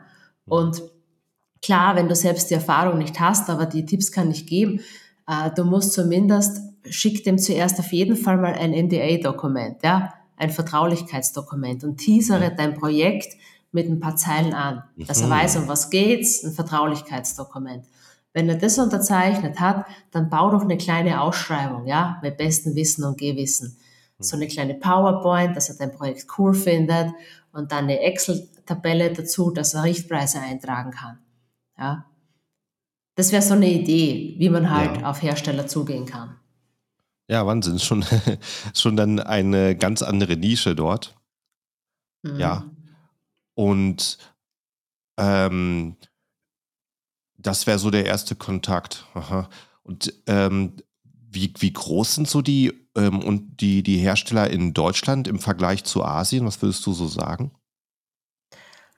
Und 0.46 0.82
klar, 1.62 1.96
wenn 1.96 2.08
du 2.08 2.14
selbst 2.14 2.50
die 2.50 2.54
Erfahrung 2.54 2.98
nicht 2.98 3.20
hast, 3.20 3.50
aber 3.50 3.66
die 3.66 3.84
Tipps 3.84 4.12
kann 4.12 4.30
ich 4.30 4.46
geben, 4.46 4.80
äh, 5.26 5.50
du 5.54 5.64
musst 5.64 5.92
zumindest, 5.92 6.60
schick 6.88 7.24
dem 7.24 7.38
zuerst 7.38 7.78
auf 7.78 7.92
jeden 7.92 8.16
Fall 8.16 8.38
mal 8.38 8.54
ein 8.54 8.72
NDA-Dokument, 8.72 9.82
ja 9.82 10.14
ein 10.40 10.50
Vertraulichkeitsdokument 10.50 11.84
und 11.84 11.98
teasere 11.98 12.52
dein 12.56 12.74
Projekt 12.74 13.36
mit 13.72 13.88
ein 13.88 14.00
paar 14.00 14.16
Zeilen 14.16 14.54
an, 14.54 14.82
dass 14.96 15.20
er 15.20 15.26
mhm. 15.26 15.32
weiß, 15.32 15.56
um 15.56 15.68
was 15.68 15.90
geht's, 15.90 16.42
ein 16.42 16.52
Vertraulichkeitsdokument. 16.52 17.84
Wenn 18.32 18.48
er 18.48 18.56
das 18.56 18.78
unterzeichnet 18.78 19.60
hat, 19.60 19.84
dann 20.12 20.30
bau 20.30 20.50
doch 20.50 20.62
eine 20.62 20.78
kleine 20.78 21.20
Ausschreibung, 21.20 21.86
ja, 21.86 22.18
mit 22.22 22.38
bestem 22.38 22.74
Wissen 22.74 23.04
und 23.04 23.18
Gewissen. 23.18 23.76
Mhm. 24.18 24.22
So 24.22 24.36
eine 24.36 24.48
kleine 24.48 24.74
PowerPoint, 24.74 25.54
dass 25.56 25.68
er 25.68 25.76
dein 25.76 25.92
Projekt 25.92 26.26
cool 26.38 26.54
findet 26.54 27.12
und 27.52 27.72
dann 27.72 27.84
eine 27.84 28.00
Excel-Tabelle 28.00 29.12
dazu, 29.12 29.50
dass 29.50 29.74
er 29.74 29.84
Richtpreise 29.84 30.40
eintragen 30.40 30.90
kann. 30.90 31.18
Ja. 31.78 32.06
Das 33.16 33.32
wäre 33.32 33.42
so 33.42 33.54
eine 33.54 33.70
Idee, 33.70 34.36
wie 34.38 34.48
man 34.48 34.70
halt 34.70 35.00
ja. 35.00 35.10
auf 35.10 35.22
Hersteller 35.22 35.66
zugehen 35.66 36.06
kann. 36.06 36.36
Ja, 37.28 37.46
Wahnsinn. 37.46 37.78
Schon, 37.78 38.04
schon 38.74 38.96
dann 38.96 39.20
eine 39.20 39.76
ganz 39.76 40.02
andere 40.02 40.36
Nische 40.36 40.74
dort. 40.74 41.16
Mhm. 42.22 42.38
Ja. 42.38 42.70
Und 43.54 44.18
ähm, 45.18 45.96
das 47.36 47.66
wäre 47.66 47.78
so 47.78 47.90
der 47.90 48.06
erste 48.06 48.34
Kontakt. 48.34 49.06
Aha. 49.14 49.48
Und 49.82 50.12
ähm, 50.26 50.76
wie, 51.30 51.52
wie 51.58 51.72
groß 51.72 52.16
sind 52.16 52.28
so 52.28 52.42
die 52.42 52.72
ähm, 52.96 53.20
und 53.20 53.60
die, 53.60 53.82
die 53.82 53.98
Hersteller 53.98 54.50
in 54.50 54.74
Deutschland 54.74 55.28
im 55.28 55.38
Vergleich 55.38 55.84
zu 55.84 56.04
Asien? 56.04 56.44
Was 56.44 56.60
würdest 56.60 56.84
du 56.86 56.92
so 56.92 57.06
sagen? 57.06 57.52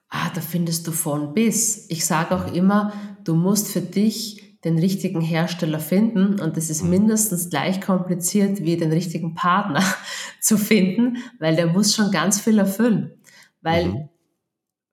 Ah, 0.09 0.31
da 0.35 0.41
findest 0.41 0.87
du 0.87 0.93
von 0.93 1.35
bis. 1.35 1.87
Ich 1.91 2.05
sage 2.05 2.35
auch 2.35 2.53
immer, 2.53 2.93
du 3.25 3.35
musst 3.35 3.69
für 3.69 3.81
dich 3.81 4.59
den 4.65 4.79
richtigen 4.79 5.21
Hersteller 5.21 5.81
finden 5.81 6.39
und 6.39 6.57
das 6.57 6.71
ist 6.71 6.85
mhm. 6.85 6.91
mindestens 6.91 7.51
gleich 7.51 7.81
kompliziert 7.81 8.63
wie 8.63 8.77
den 8.77 8.93
richtigen 8.93 9.35
Partner 9.35 9.83
zu 10.41 10.57
finden, 10.57 11.17
weil 11.39 11.57
der 11.57 11.67
muss 11.67 11.95
schon 11.95 12.11
ganz 12.11 12.41
viel 12.41 12.59
erfüllen. 12.59 13.13
Weil 13.61 13.87
mhm. 13.87 14.09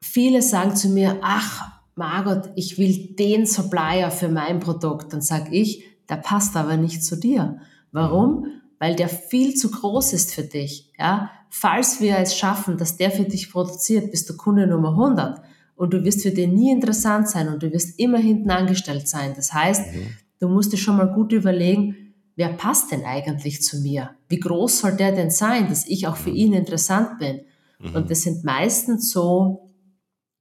viele 0.04 0.42
sagen 0.42 0.76
zu 0.76 0.90
mir, 0.90 1.20
ach 1.22 1.80
Margot, 1.96 2.50
ich 2.56 2.78
will 2.78 3.14
den 3.16 3.46
Supplier 3.46 4.10
für 4.10 4.30
mein 4.30 4.60
Produkt. 4.60 5.12
Dann 5.12 5.22
sage 5.22 5.52
ich, 5.52 5.84
der 6.10 6.16
passt 6.16 6.58
aber 6.58 6.78
nicht 6.78 7.04
zu 7.04 7.16
dir. 7.16 7.60
Warum? 7.92 8.42
Mhm. 8.42 8.46
Weil 8.80 8.96
der 8.96 9.10
viel 9.10 9.56
zu 9.56 9.72
groß 9.72 10.14
ist 10.14 10.34
für 10.34 10.44
dich. 10.44 10.92
Ja? 10.98 11.32
Falls 11.50 12.02
wir 12.02 12.18
es 12.18 12.36
schaffen, 12.36 12.78
dass 12.78 12.98
der 12.98 13.12
für 13.12 13.24
dich 13.24 13.52
produziert, 13.52 14.12
bist 14.12 14.30
du 14.30 14.38
Kunde 14.38 14.68
Nummer 14.68 14.90
100 14.90 15.42
und 15.76 15.94
du 15.94 16.04
wirst 16.04 16.24
für 16.24 16.32
den 16.32 16.54
nie 16.54 16.72
interessant 16.72 17.30
sein 17.30 17.48
und 17.48 17.64
du 17.64 17.72
wirst 17.72 18.00
immer 18.00 18.18
hinten 18.18 18.52
angestellt 18.52 19.08
sein. 19.08 19.34
Das 19.36 19.54
heißt, 19.54 19.94
mhm. 19.94 20.08
du 20.40 20.50
musst 20.50 20.74
dir 20.74 20.78
schon 20.78 20.98
mal 20.98 21.12
gut 21.14 21.32
überlegen, 21.32 22.14
wer 22.36 22.50
passt 22.50 22.92
denn 22.92 23.04
eigentlich 23.04 23.62
zu 23.62 23.80
mir? 23.80 24.12
Wie 24.28 24.40
groß 24.40 24.80
soll 24.80 24.94
der 24.94 25.14
denn 25.14 25.32
sein, 25.32 25.68
dass 25.68 25.88
ich 25.88 26.08
auch 26.08 26.18
für 26.18 26.30
mhm. 26.30 26.36
ihn 26.36 26.54
interessant 26.54 27.20
bin? 27.20 27.42
Mhm. 27.80 27.96
Und 27.96 28.12
das 28.12 28.22
sind 28.22 28.44
meistens 28.44 29.12
so 29.12 29.70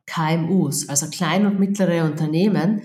KMUs, 0.07 0.89
also 0.89 1.07
klein- 1.09 1.47
und 1.47 1.59
mittlere 1.59 2.05
Unternehmen, 2.05 2.83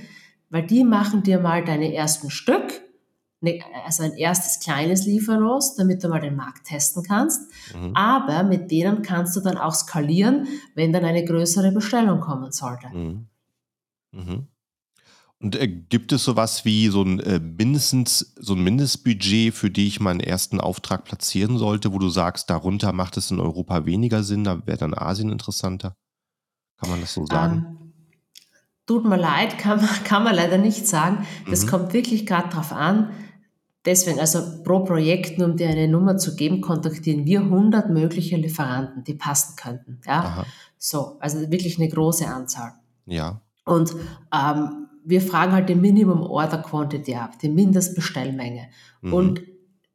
weil 0.54 0.66
die 0.66 0.84
machen 0.84 1.24
dir 1.24 1.40
mal 1.40 1.66
deine 1.66 1.94
ersten 1.94 2.30
Stück 2.30 2.82
Ne, 3.44 3.62
also 3.86 4.04
ein 4.04 4.14
erstes 4.14 4.62
kleines 4.62 5.06
Lieferlos, 5.06 5.76
damit 5.76 6.02
du 6.02 6.08
mal 6.08 6.22
den 6.22 6.38
Markt 6.38 6.66
testen 6.66 7.04
kannst. 7.04 7.52
Mhm. 7.76 7.94
Aber 7.94 8.44
mit 8.44 8.72
denen 8.72 9.02
kannst 9.02 9.36
du 9.36 9.42
dann 9.42 9.58
auch 9.58 9.74
skalieren, 9.74 10.48
wenn 10.76 10.94
dann 10.94 11.04
eine 11.04 11.26
größere 11.26 11.74
Bestellung 11.74 12.22
kommen 12.22 12.54
sollte. 12.54 12.88
Mhm. 12.94 13.28
Mhm. 14.14 14.48
Und 15.40 15.58
äh, 15.58 15.68
gibt 15.68 16.14
es 16.14 16.24
sowas 16.24 16.64
wie 16.64 16.88
so 16.88 17.04
ein 17.04 17.20
äh, 17.20 17.40
mindestens 17.40 18.34
so 18.40 18.54
ein 18.54 18.64
Mindestbudget, 18.64 19.54
für 19.54 19.70
die 19.70 19.88
ich 19.88 20.00
meinen 20.00 20.22
ersten 20.22 20.62
Auftrag 20.62 21.04
platzieren 21.04 21.58
sollte, 21.58 21.92
wo 21.92 22.00
du 22.00 22.08
sagst, 22.08 22.50
darunter 22.50 22.94
macht 22.94 23.18
es 23.18 23.30
in 23.30 23.42
Europa 23.42 23.86
weniger 23.86 24.24
Sinn, 24.24 24.46
da 24.46 24.66
wäre 24.66 24.78
dann 24.78 24.94
Asien 24.94 25.34
interessanter? 25.34 25.98
Kann 26.80 26.90
man 26.90 27.02
das 27.02 27.14
so 27.14 27.26
sagen? 27.26 27.66
Ähm, 27.68 27.83
tut 28.86 29.06
mir 29.06 29.18
leid, 29.18 29.58
kann 29.58 29.78
man, 29.80 29.90
kann 30.04 30.24
man 30.24 30.36
leider 30.36 30.58
nicht 30.58 30.88
sagen. 30.88 31.26
Das 31.50 31.66
Mhm. 31.66 31.70
kommt 31.70 31.94
wirklich 31.94 32.26
gerade 32.26 32.50
drauf 32.50 32.72
an. 32.72 33.10
Deswegen, 33.86 34.20
also 34.20 34.40
pro 34.64 34.80
Projekt, 34.86 35.38
nur 35.38 35.50
um 35.50 35.58
dir 35.58 35.68
eine 35.68 35.90
Nummer 35.90 36.16
zu 36.18 36.36
geben, 36.36 36.62
kontaktieren 36.62 37.26
wir 37.26 37.42
100 37.42 37.90
mögliche 37.90 38.38
Lieferanten, 38.38 39.04
die 39.04 39.14
passen 39.16 39.56
könnten. 39.58 40.00
Ja, 40.06 40.20
Aha. 40.20 40.46
so, 40.78 41.18
also 41.20 41.40
wirklich 41.52 41.78
eine 41.80 41.90
große 41.90 42.26
Anzahl. 42.26 42.74
Ja. 43.06 43.42
Und 43.66 43.94
ähm, 44.34 44.88
wir 45.04 45.22
fragen 45.22 45.52
halt 45.52 45.68
die 45.68 45.76
Minimum 45.76 46.22
Order 46.22 46.60
Quantity 46.60 47.16
ab, 47.16 47.40
die 47.40 47.50
Mindestbestellmenge. 47.50 48.68
Mhm. 49.02 49.14
Und 49.14 49.42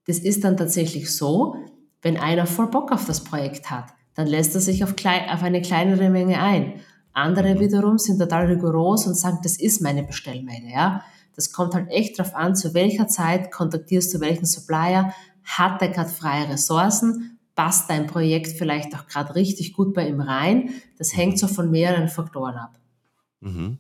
das 0.07 0.19
ist 0.19 0.45
dann 0.45 0.59
tatsächlich 0.59 1.15
so, 1.15 1.57
wenn 2.03 2.19
einer 2.19 2.47
voll 2.47 2.69
Bock 2.69 2.93
auf 2.93 3.07
das 3.07 3.25
Projekt 3.25 3.71
hat, 3.71 3.87
dann 4.15 4.27
lässt 4.27 4.55
er 4.55 4.61
sich 4.61 4.85
auf, 4.85 4.97
klei 4.97 5.33
auf 5.33 5.43
eine 5.43 5.63
kleinere 5.63 6.11
Menge 6.11 6.43
ein. 6.43 6.75
Andere 7.19 7.55
Mhm. 7.55 7.61
wiederum 7.61 7.99
sind 7.99 8.19
total 8.19 8.47
rigoros 8.47 9.07
und 9.07 9.15
sagen, 9.15 9.39
das 9.43 9.59
ist 9.59 9.83
meine 9.83 10.03
Bestellmenge. 10.03 10.73
Ja? 10.73 11.03
Das 11.35 11.53
kommt 11.53 11.75
halt 11.75 11.91
echt 11.91 12.19
darauf 12.19 12.35
an, 12.35 12.57
zu 12.57 12.75
welcher 12.75 13.09
Zeit 13.09 13.53
kontaktierst 13.53 14.13
du 14.15 14.21
welchen 14.21 14.47
Supplier, 14.47 15.13
hat 15.45 15.81
er 15.83 15.89
gerade 15.89 16.11
freie 16.11 16.49
Ressourcen, 16.49 17.39
passt 17.55 17.91
dein 17.91 18.07
Projekt 18.07 18.59
vielleicht 18.59 18.95
auch 18.95 19.07
gerade 19.07 19.35
richtig 19.35 19.73
gut 19.73 19.95
bei 19.95 20.09
ihm 20.09 20.21
rein. 20.21 20.71
Das 20.99 21.17
hängt 21.17 21.39
so 21.39 21.49
von 21.49 21.71
mehreren 21.71 22.09
Faktoren 22.09 22.57
ab. 22.57 22.79
Mhm. 23.41 23.79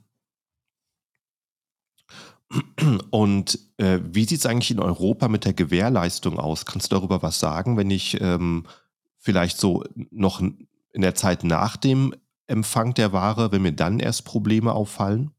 Und 3.11 3.59
äh, 3.77 4.01
wie 4.03 4.25
sieht 4.25 4.41
es 4.41 4.47
eigentlich 4.47 4.71
in 4.71 4.81
Europa 4.81 5.29
mit 5.29 5.45
der 5.45 5.53
Gewährleistung 5.53 6.39
aus? 6.39 6.65
Kannst 6.65 6.91
du 6.91 6.97
darüber 6.97 7.23
was 7.23 7.39
sagen, 7.39 7.77
wenn 7.77 7.91
ich 7.91 8.21
ähm, 8.21 8.65
vielleicht 9.19 9.59
so 9.59 9.85
noch 10.11 10.41
in 10.41 11.03
der 11.03 11.15
Zeit 11.15 11.45
nach 11.45 11.77
dem 11.77 12.15
Empfang 12.49 12.95
der 12.95 13.13
Ware, 13.13 13.53
wenn 13.53 13.63
mir 13.63 13.73
dann 13.73 14.01
erst 14.01 14.25
Probleme 14.25 14.73
auffallen, 14.73 15.31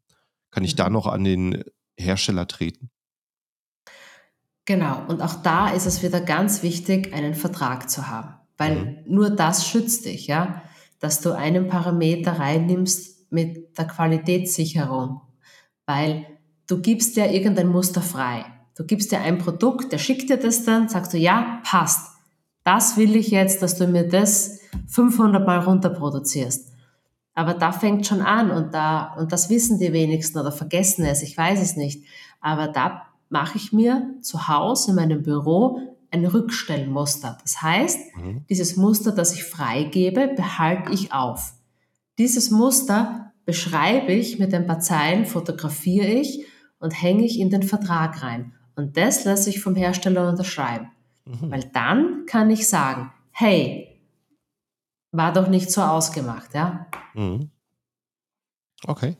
kann 0.52 0.64
ich 0.64 0.76
da 0.76 0.88
Mhm. 0.88 0.94
noch 0.94 1.08
an 1.08 1.24
den 1.24 1.64
Hersteller 2.00 2.48
treten? 2.48 2.90
Genau, 4.66 5.04
und 5.08 5.22
auch 5.22 5.42
da 5.42 5.70
ist 5.70 5.88
es 5.88 6.04
wieder 6.04 6.22
ganz 6.22 6.62
wichtig, 6.62 7.14
einen 7.14 7.34
Vertrag 7.34 7.90
zu 7.90 8.08
haben, 8.08 8.36
weil 8.58 9.04
nur 9.08 9.32
das 9.32 9.68
schützt 9.68 10.06
dich, 10.06 10.28
ja, 10.28 10.62
dass 11.00 11.22
du 11.22 11.32
einen 11.32 11.68
Parameter 11.68 12.34
reinnimmst 12.34 13.32
mit 13.32 13.78
der 13.78 13.88
Qualitätssicherung, 13.88 15.22
weil 15.88 16.26
du 16.68 16.80
gibst 16.82 17.16
ja 17.16 17.26
irgendein 17.26 17.68
Muster 17.68 18.02
frei. 18.02 18.46
Du 18.76 18.86
gibst 18.86 19.12
dir 19.12 19.22
ein 19.22 19.40
Produkt, 19.40 19.92
der 19.92 19.98
schickt 19.98 20.30
dir 20.30 20.38
das 20.38 20.64
dann, 20.66 20.88
sagst 20.88 21.14
du, 21.14 21.18
ja, 21.18 21.62
passt. 21.64 22.12
Das 22.64 22.96
will 22.96 23.16
ich 23.16 23.30
jetzt, 23.32 23.64
dass 23.64 23.76
du 23.76 23.88
mir 23.88 24.08
das 24.08 24.60
500 24.88 25.46
Mal 25.46 25.60
runterproduzierst. 25.60 26.69
Aber 27.40 27.54
da 27.54 27.72
fängt 27.72 28.06
schon 28.06 28.22
an 28.22 28.52
und 28.52 28.74
da, 28.74 29.14
und 29.18 29.32
das 29.32 29.50
wissen 29.50 29.80
die 29.80 29.94
wenigsten 29.94 30.38
oder 30.38 30.52
vergessen 30.52 31.06
es, 31.06 31.24
ich 31.24 31.38
weiß 31.38 31.62
es 31.62 31.78
nicht. 31.78 32.04
Aber 32.42 32.68
da 32.68 33.04
mache 33.30 33.56
ich 33.58 33.72
mir 33.72 34.10
zu 34.22 34.50
Hause 34.50 34.90
in 34.92 34.98
meinem 34.98 35.24
Büro 35.24 35.80
ein 36.12 36.26
Rückstellmuster. 36.26 37.38
Das 37.42 37.62
heißt, 37.62 37.98
Mhm. 38.18 38.44
dieses 38.50 38.76
Muster, 38.76 39.14
das 39.14 39.34
ich 39.34 39.46
freigebe, 39.46 40.34
behalte 40.36 40.92
ich 40.92 41.14
auf. 41.14 41.54
Dieses 42.18 42.52
Muster 42.52 43.32
beschreibe 43.46 44.12
ich 44.12 44.38
mit 44.38 44.54
ein 44.54 44.68
paar 44.68 44.82
Zeilen, 44.82 45.26
fotografiere 45.26 46.08
ich 46.08 46.44
und 46.80 46.92
hänge 46.92 47.24
ich 47.24 47.40
in 47.40 47.50
den 47.50 47.64
Vertrag 47.64 48.22
rein. 48.22 48.52
Und 48.76 48.98
das 48.98 49.24
lasse 49.24 49.50
ich 49.50 49.62
vom 49.62 49.76
Hersteller 49.76 50.28
unterschreiben. 50.28 50.90
Mhm. 51.24 51.52
Weil 51.52 51.64
dann 51.74 52.26
kann 52.26 52.50
ich 52.50 52.68
sagen, 52.68 53.14
hey, 53.32 53.89
war 55.12 55.34
doch 55.34 55.48
nicht 55.48 55.72
so 55.72 55.82
ausgemacht, 55.82 56.54
ja? 56.54 56.88
Mhm. 57.14 57.52
Okay. 58.86 59.18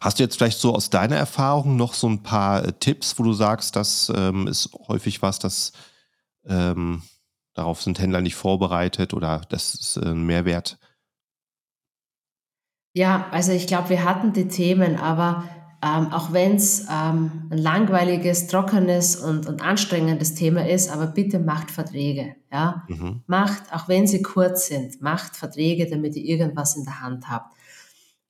Hast 0.00 0.18
du 0.18 0.22
jetzt 0.22 0.36
vielleicht 0.36 0.58
so 0.58 0.74
aus 0.74 0.90
deiner 0.90 1.16
Erfahrung 1.16 1.76
noch 1.76 1.94
so 1.94 2.08
ein 2.08 2.22
paar 2.22 2.64
äh, 2.64 2.72
Tipps, 2.72 3.18
wo 3.18 3.22
du 3.22 3.32
sagst, 3.32 3.76
das 3.76 4.12
ähm, 4.14 4.46
ist 4.46 4.70
häufig 4.88 5.22
was, 5.22 5.38
das 5.38 5.72
ähm, 6.46 7.02
darauf 7.54 7.82
sind 7.82 7.98
Händler 7.98 8.20
nicht 8.20 8.36
vorbereitet 8.36 9.14
oder 9.14 9.40
das 9.48 9.74
ist 9.74 9.96
äh, 9.96 10.10
ein 10.10 10.24
Mehrwert? 10.24 10.78
Ja, 12.96 13.26
also 13.32 13.50
ich 13.50 13.66
glaube, 13.66 13.88
wir 13.88 14.04
hatten 14.04 14.32
die 14.32 14.46
Themen, 14.46 14.96
aber 14.96 15.44
ähm, 15.84 16.12
auch 16.12 16.32
wenn 16.32 16.56
es 16.56 16.86
ähm, 16.90 17.48
ein 17.50 17.58
langweiliges, 17.58 18.46
trockenes 18.46 19.16
und, 19.16 19.46
und 19.46 19.60
anstrengendes 19.60 20.34
Thema 20.34 20.66
ist, 20.66 20.90
aber 20.90 21.06
bitte 21.06 21.38
macht 21.38 21.70
Verträge. 21.70 22.36
Ja? 22.50 22.84
Mhm. 22.88 23.22
Macht, 23.26 23.70
auch 23.70 23.86
wenn 23.86 24.06
sie 24.06 24.22
kurz 24.22 24.68
sind, 24.68 25.02
macht 25.02 25.36
Verträge, 25.36 25.86
damit 25.90 26.16
ihr 26.16 26.24
irgendwas 26.24 26.76
in 26.76 26.84
der 26.84 27.02
Hand 27.02 27.28
habt. 27.28 27.54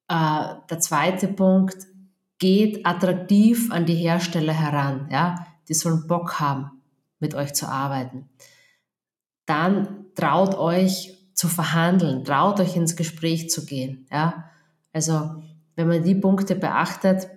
Äh, 0.08 0.56
der 0.68 0.80
zweite 0.80 1.28
Punkt, 1.28 1.76
geht 2.40 2.84
attraktiv 2.84 3.70
an 3.70 3.86
die 3.86 3.94
Hersteller 3.94 4.52
heran. 4.52 5.08
Ja? 5.12 5.46
Die 5.68 5.74
sollen 5.74 6.08
Bock 6.08 6.40
haben, 6.40 6.82
mit 7.20 7.36
euch 7.36 7.54
zu 7.54 7.68
arbeiten. 7.68 8.28
Dann 9.46 10.06
traut 10.16 10.56
euch 10.56 11.16
zu 11.34 11.46
verhandeln, 11.46 12.24
traut 12.24 12.58
euch 12.58 12.74
ins 12.76 12.96
Gespräch 12.96 13.48
zu 13.48 13.64
gehen. 13.64 14.08
Ja? 14.10 14.50
Also 14.92 15.42
wenn 15.76 15.88
man 15.88 16.02
die 16.02 16.16
Punkte 16.16 16.56
beachtet, 16.56 17.28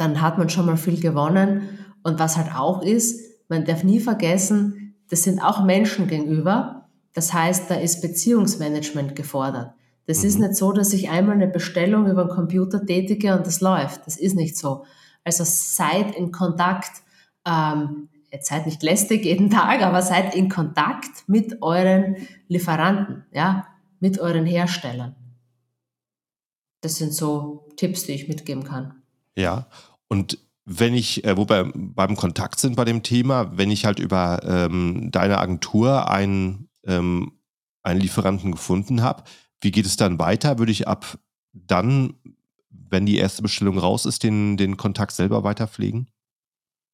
dann 0.00 0.20
hat 0.22 0.38
man 0.38 0.48
schon 0.48 0.66
mal 0.66 0.78
viel 0.78 0.98
gewonnen. 0.98 1.78
Und 2.02 2.18
was 2.18 2.36
halt 2.38 2.54
auch 2.54 2.82
ist, 2.82 3.20
man 3.48 3.66
darf 3.66 3.84
nie 3.84 4.00
vergessen, 4.00 4.94
das 5.10 5.24
sind 5.24 5.40
auch 5.40 5.62
Menschen 5.62 6.08
gegenüber. 6.08 6.88
Das 7.12 7.34
heißt, 7.34 7.70
da 7.70 7.74
ist 7.74 8.00
Beziehungsmanagement 8.00 9.14
gefordert. 9.14 9.74
Das 10.06 10.22
Mhm. 10.22 10.28
ist 10.28 10.38
nicht 10.38 10.54
so, 10.56 10.72
dass 10.72 10.92
ich 10.94 11.10
einmal 11.10 11.34
eine 11.34 11.48
Bestellung 11.48 12.08
über 12.08 12.24
den 12.24 12.34
Computer 12.34 12.84
tätige 12.84 13.36
und 13.36 13.46
das 13.46 13.60
läuft. 13.60 14.06
Das 14.06 14.16
ist 14.16 14.34
nicht 14.34 14.56
so. 14.56 14.84
Also 15.24 15.44
seid 15.44 16.16
in 16.16 16.32
Kontakt. 16.32 17.02
Ähm, 17.46 18.08
jetzt 18.32 18.48
seid 18.48 18.64
nicht 18.66 18.82
lästig 18.82 19.24
jeden 19.24 19.50
Tag, 19.50 19.82
aber 19.82 20.00
seid 20.00 20.34
in 20.34 20.48
Kontakt 20.48 21.28
mit 21.28 21.60
euren 21.62 22.16
Lieferanten, 22.48 23.24
ja, 23.32 23.66
mit 23.98 24.18
euren 24.18 24.46
Herstellern. 24.46 25.14
Das 26.80 26.96
sind 26.96 27.12
so 27.12 27.66
Tipps, 27.76 28.04
die 28.04 28.12
ich 28.12 28.28
mitgeben 28.28 28.64
kann. 28.64 28.94
Ja. 29.36 29.66
Und 30.10 30.38
wenn 30.66 30.94
ich, 30.94 31.24
äh, 31.24 31.36
wo 31.36 31.48
wir 31.48 31.72
beim 31.74 32.16
Kontakt 32.16 32.60
sind 32.60 32.76
bei 32.76 32.84
dem 32.84 33.02
Thema, 33.02 33.56
wenn 33.56 33.70
ich 33.70 33.86
halt 33.86 33.98
über 33.98 34.40
ähm, 34.44 35.08
deine 35.10 35.38
Agentur 35.38 36.10
einen, 36.10 36.68
ähm, 36.84 37.32
einen 37.82 38.00
Lieferanten 38.00 38.52
gefunden 38.52 39.02
habe, 39.02 39.24
wie 39.62 39.70
geht 39.70 39.86
es 39.86 39.96
dann 39.96 40.18
weiter? 40.18 40.58
Würde 40.58 40.72
ich 40.72 40.88
ab 40.88 41.18
dann, 41.52 42.14
wenn 42.70 43.06
die 43.06 43.18
erste 43.18 43.42
Bestellung 43.42 43.78
raus 43.78 44.04
ist, 44.04 44.22
den, 44.22 44.56
den 44.56 44.76
Kontakt 44.76 45.12
selber 45.12 45.44
weiter 45.44 45.66
pflegen? 45.66 46.08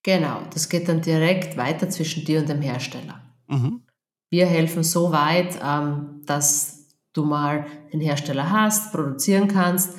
Genau, 0.02 0.40
das 0.52 0.68
geht 0.68 0.88
dann 0.88 1.00
direkt 1.00 1.56
weiter 1.56 1.90
zwischen 1.90 2.24
dir 2.24 2.40
und 2.40 2.48
dem 2.48 2.62
Hersteller. 2.62 3.20
Mhm. 3.48 3.82
Wir 4.30 4.46
helfen 4.46 4.84
so 4.84 5.10
weit, 5.12 5.58
ähm, 5.62 6.22
dass 6.26 6.88
du 7.12 7.24
mal 7.24 7.66
den 7.92 8.00
Hersteller 8.00 8.50
hast, 8.50 8.92
produzieren 8.92 9.48
kannst. 9.48 9.94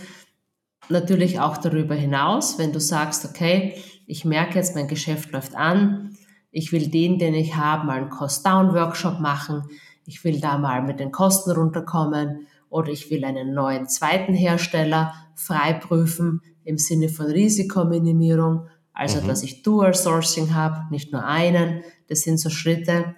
Natürlich 0.90 1.40
auch 1.40 1.58
darüber 1.58 1.96
hinaus, 1.96 2.58
wenn 2.58 2.72
du 2.72 2.80
sagst, 2.80 3.26
okay, 3.26 3.76
ich 4.06 4.24
merke 4.24 4.56
jetzt, 4.56 4.76
mein 4.76 4.88
Geschäft 4.88 5.32
läuft 5.32 5.56
an, 5.56 6.16
ich 6.52 6.72
will 6.72 6.88
den, 6.88 7.20
den 7.20 7.34
ich 7.34 7.56
habe, 7.56 7.86
mal 7.86 7.98
einen 7.98 8.10
Cost-Down-Workshop 8.10 9.20
machen, 9.20 9.64
ich 10.06 10.24
will 10.24 10.40
da 10.40 10.58
mal 10.58 10.82
mit 10.82 11.00
den 11.00 11.12
Kosten 11.12 11.52
runterkommen 11.52 12.48
oder 12.70 12.90
ich 12.90 13.12
will 13.12 13.26
einen 13.26 13.54
neuen 13.54 13.90
zweiten 13.90 14.34
Hersteller 14.34 15.14
freiprüfen 15.36 16.42
im 16.64 16.78
Sinne 16.78 17.10
von 17.10 17.26
Risikominimierung, 17.28 18.68
also 18.94 19.22
Mhm. 19.22 19.28
dass 19.28 19.44
ich 19.44 19.64
Dual 19.64 19.94
Sourcing 19.94 20.54
habe, 20.54 20.86
nicht 20.90 21.12
nur 21.12 21.26
einen. 21.26 21.84
Das 22.08 22.22
sind 22.22 22.40
so 22.40 22.50
Schritte, 22.50 23.16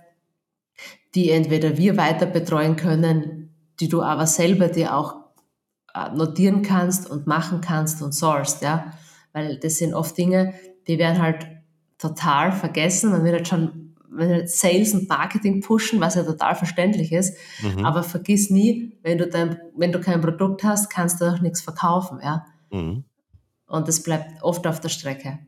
die 1.15 1.29
entweder 1.29 1.77
wir 1.77 1.97
weiter 1.97 2.25
betreuen 2.25 2.75
können, 2.75 3.55
die 3.79 3.87
du 3.87 4.01
aber 4.01 4.25
selber 4.27 4.67
dir 4.67 4.95
auch 4.95 5.15
notieren 6.15 6.61
kannst 6.61 7.09
und 7.09 7.27
machen 7.27 7.61
kannst 7.61 8.01
und 8.01 8.13
sourced, 8.13 8.61
ja. 8.61 8.93
Weil 9.33 9.59
das 9.59 9.77
sind 9.77 9.93
oft 9.93 10.17
Dinge, 10.17 10.53
die 10.87 10.97
werden 10.97 11.21
halt 11.21 11.47
total 11.97 12.51
vergessen. 12.51 13.11
Man 13.11 13.23
will 13.23 13.33
halt 13.33 13.47
schon 13.47 13.89
will 14.11 14.29
halt 14.29 14.49
Sales 14.49 14.93
und 14.93 15.07
Marketing 15.07 15.61
pushen, 15.61 15.99
was 15.99 16.15
ja 16.15 16.23
total 16.23 16.55
verständlich 16.55 17.11
ist. 17.11 17.35
Mhm. 17.61 17.85
Aber 17.85 18.03
vergiss 18.03 18.49
nie, 18.49 18.97
wenn 19.03 19.17
du, 19.17 19.27
dein, 19.27 19.57
wenn 19.75 19.91
du 19.91 19.99
kein 19.99 20.21
Produkt 20.21 20.63
hast, 20.63 20.89
kannst 20.89 21.21
du 21.21 21.25
auch 21.25 21.39
nichts 21.41 21.61
verkaufen, 21.61 22.19
ja. 22.23 22.45
Mhm. 22.71 23.03
Und 23.67 23.87
das 23.87 24.01
bleibt 24.01 24.41
oft 24.41 24.65
auf 24.65 24.79
der 24.79 24.89
Strecke. 24.89 25.39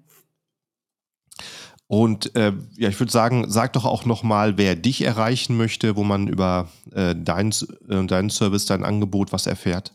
Und 1.87 2.35
äh, 2.35 2.53
ja, 2.77 2.87
ich 2.87 2.99
würde 2.99 3.11
sagen, 3.11 3.45
sag 3.49 3.73
doch 3.73 3.83
auch 3.83 4.05
nochmal, 4.05 4.57
wer 4.57 4.75
dich 4.75 5.01
erreichen 5.01 5.57
möchte, 5.57 5.97
wo 5.97 6.03
man 6.03 6.27
über 6.27 6.69
äh, 6.93 7.15
deinen, 7.15 7.51
äh, 7.89 8.05
deinen 8.05 8.29
Service, 8.29 8.65
dein 8.65 8.85
Angebot 8.85 9.33
was 9.33 9.45
erfährt. 9.45 9.93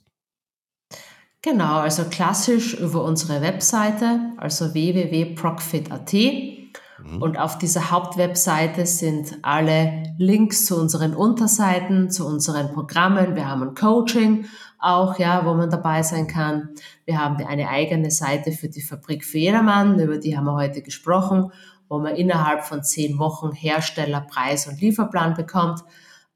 Genau, 1.46 1.76
also 1.76 2.02
klassisch 2.02 2.74
über 2.74 3.04
unsere 3.04 3.40
Webseite, 3.40 4.32
also 4.36 4.74
www.procfit.at. 4.74 6.12
Mhm. 6.12 7.22
Und 7.22 7.38
auf 7.38 7.56
dieser 7.56 7.92
Hauptwebseite 7.92 8.84
sind 8.84 9.38
alle 9.42 10.12
Links 10.18 10.66
zu 10.66 10.76
unseren 10.76 11.14
Unterseiten, 11.14 12.10
zu 12.10 12.26
unseren 12.26 12.72
Programmen. 12.72 13.36
Wir 13.36 13.48
haben 13.48 13.62
ein 13.62 13.76
Coaching 13.76 14.46
auch, 14.80 15.20
ja, 15.20 15.46
wo 15.46 15.54
man 15.54 15.70
dabei 15.70 16.02
sein 16.02 16.26
kann. 16.26 16.70
Wir 17.04 17.20
haben 17.20 17.36
eine 17.36 17.68
eigene 17.68 18.10
Seite 18.10 18.50
für 18.50 18.68
die 18.68 18.82
Fabrik 18.82 19.24
für 19.24 19.38
jedermann, 19.38 20.00
über 20.00 20.18
die 20.18 20.36
haben 20.36 20.46
wir 20.46 20.54
heute 20.54 20.82
gesprochen, 20.82 21.52
wo 21.88 22.00
man 22.00 22.16
innerhalb 22.16 22.64
von 22.64 22.82
zehn 22.82 23.20
Wochen 23.20 23.52
Hersteller, 23.52 24.22
Preis 24.22 24.66
und 24.66 24.80
Lieferplan 24.80 25.34
bekommt. 25.34 25.84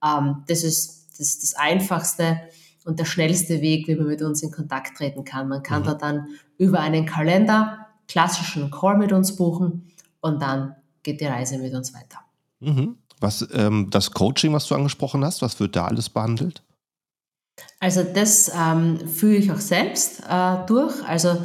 Ähm, 0.04 0.44
das 0.46 0.62
ist 0.62 1.08
das, 1.18 1.40
das 1.40 1.54
Einfachste 1.54 2.42
und 2.90 2.98
der 2.98 3.04
schnellste 3.04 3.60
Weg, 3.60 3.86
wie 3.86 3.94
man 3.94 4.08
mit 4.08 4.20
uns 4.20 4.42
in 4.42 4.50
Kontakt 4.50 4.96
treten 4.96 5.24
kann. 5.24 5.48
Man 5.48 5.62
kann 5.62 5.82
mhm. 5.82 5.86
da 5.86 5.94
dann 5.94 6.26
über 6.58 6.80
einen 6.80 7.06
Kalender 7.06 7.86
klassischen 8.08 8.72
Call 8.72 8.98
mit 8.98 9.12
uns 9.12 9.36
buchen 9.36 9.92
und 10.20 10.42
dann 10.42 10.74
geht 11.04 11.20
die 11.20 11.26
Reise 11.26 11.58
mit 11.58 11.72
uns 11.72 11.94
weiter. 11.94 12.18
Mhm. 12.58 12.96
Was 13.20 13.48
ähm, 13.52 13.90
das 13.90 14.10
Coaching, 14.10 14.52
was 14.52 14.66
du 14.66 14.74
angesprochen 14.74 15.24
hast, 15.24 15.40
was 15.40 15.60
wird 15.60 15.76
da 15.76 15.86
alles 15.86 16.08
behandelt? 16.08 16.64
Also 17.78 18.02
das 18.02 18.50
ähm, 18.58 19.06
führe 19.06 19.36
ich 19.36 19.52
auch 19.52 19.60
selbst 19.60 20.24
äh, 20.28 20.56
durch. 20.66 21.06
Also 21.06 21.36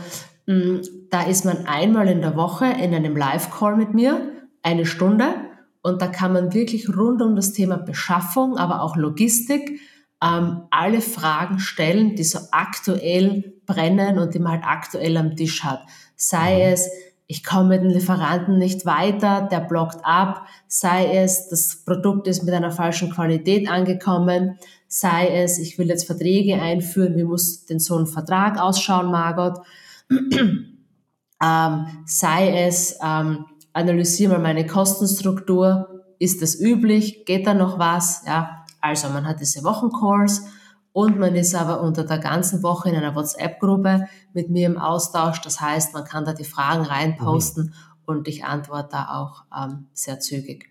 mh, 0.48 0.56
mm, 0.56 0.82
da 1.12 1.22
ist 1.22 1.46
man 1.46 1.68
einmal 1.68 2.08
in 2.08 2.22
der 2.22 2.36
Woche 2.36 2.66
in 2.66 2.96
einem 2.96 3.16
Live-Call 3.16 3.76
mit 3.76 3.93
mir, 3.93 4.32
eine 4.64 4.88
Stunde, 4.88 5.36
und 5.84 6.02
da 6.02 6.08
kann 6.08 6.34
man 6.34 6.52
wirklich 6.56 6.89
rund 6.89 7.22
um 7.22 7.36
das 7.36 7.54
Thema 7.54 7.78
Beschaffung, 7.78 8.58
aber 8.58 8.82
auch 8.82 8.96
Logistik, 8.96 9.80
ähm, 10.26 10.64
alle 10.72 11.02
Fragen 11.02 11.60
stellen, 11.60 12.16
die 12.16 12.24
so 12.24 12.40
aktuell 12.52 13.54
brennen 13.66 14.18
und 14.18 14.34
die 14.34 14.40
man 14.40 14.54
halt 14.54 14.64
aktuell 14.66 15.18
am 15.18 15.36
Tisch 15.36 15.64
hat. 15.64 15.82
Sei 16.16 16.56
mhm. 16.56 16.74
es, 16.74 16.90
ich 17.28 17.44
komme 17.44 17.70
mit 17.70 17.82
dem 17.82 17.90
Lieferanten 17.90 18.58
nicht 18.58 18.86
weiter, 18.86 19.48
der 19.52 19.62
blockt 19.62 20.04
ab, 20.04 20.48
sei 20.68 21.18
es, 21.18 21.50
das 21.50 21.84
Produkt 21.84 22.28
ist 22.28 22.44
mit 22.44 22.54
einer 22.54 22.72
falschen 22.72 23.12
Qualität 23.12 23.70
angekommen, 23.70 24.60
sei 24.88 25.28
es, 25.30 25.58
ich 25.58 25.78
will 25.78 25.88
jetzt 25.88 26.06
Verträge 26.06 26.62
einführen, 26.62 27.16
wie 27.16 27.24
muss 27.24 27.66
denn 27.66 27.80
so 27.80 27.98
ein 27.98 28.06
Vertrag 28.06 28.60
ausschauen, 28.60 29.12
Margot, 29.12 29.60
ähm, 30.10 31.86
sei 32.06 32.66
es, 32.66 32.98
ähm, 33.04 33.46
analysiere 33.74 34.34
mal 34.34 34.40
meine 34.40 34.68
Kostenstruktur, 34.68 36.04
ist 36.20 36.42
das 36.42 36.60
üblich, 36.60 37.26
geht 37.26 37.48
da 37.48 37.54
noch 37.54 37.80
was, 37.80 38.24
ja, 38.26 38.64
also 38.86 39.10
man 39.10 39.26
hat 39.26 39.40
diese 39.40 39.64
Wochencalls 39.64 40.46
und 40.94 41.18
man 41.18 41.36
ist 41.36 41.56
aber 41.56 41.82
unter 41.82 42.04
der 42.04 42.20
ganzen 42.20 42.62
Woche 42.62 42.90
in 42.90 42.96
einer 42.96 43.16
WhatsApp-Gruppe 43.16 44.08
mit 44.34 44.50
mir 44.50 44.68
im 44.68 44.78
Austausch. 44.78 45.42
Das 45.42 45.60
heißt, 45.60 45.94
man 45.94 46.06
kann 46.06 46.24
da 46.24 46.34
die 46.34 46.46
Fragen 46.46 46.84
reinposten 46.84 47.66
mhm. 47.66 47.74
und 48.06 48.28
ich 48.28 48.46
antworte 48.46 48.90
da 48.92 49.10
auch 49.10 49.44
ähm, 49.56 49.88
sehr 49.94 50.20
zügig. 50.20 50.70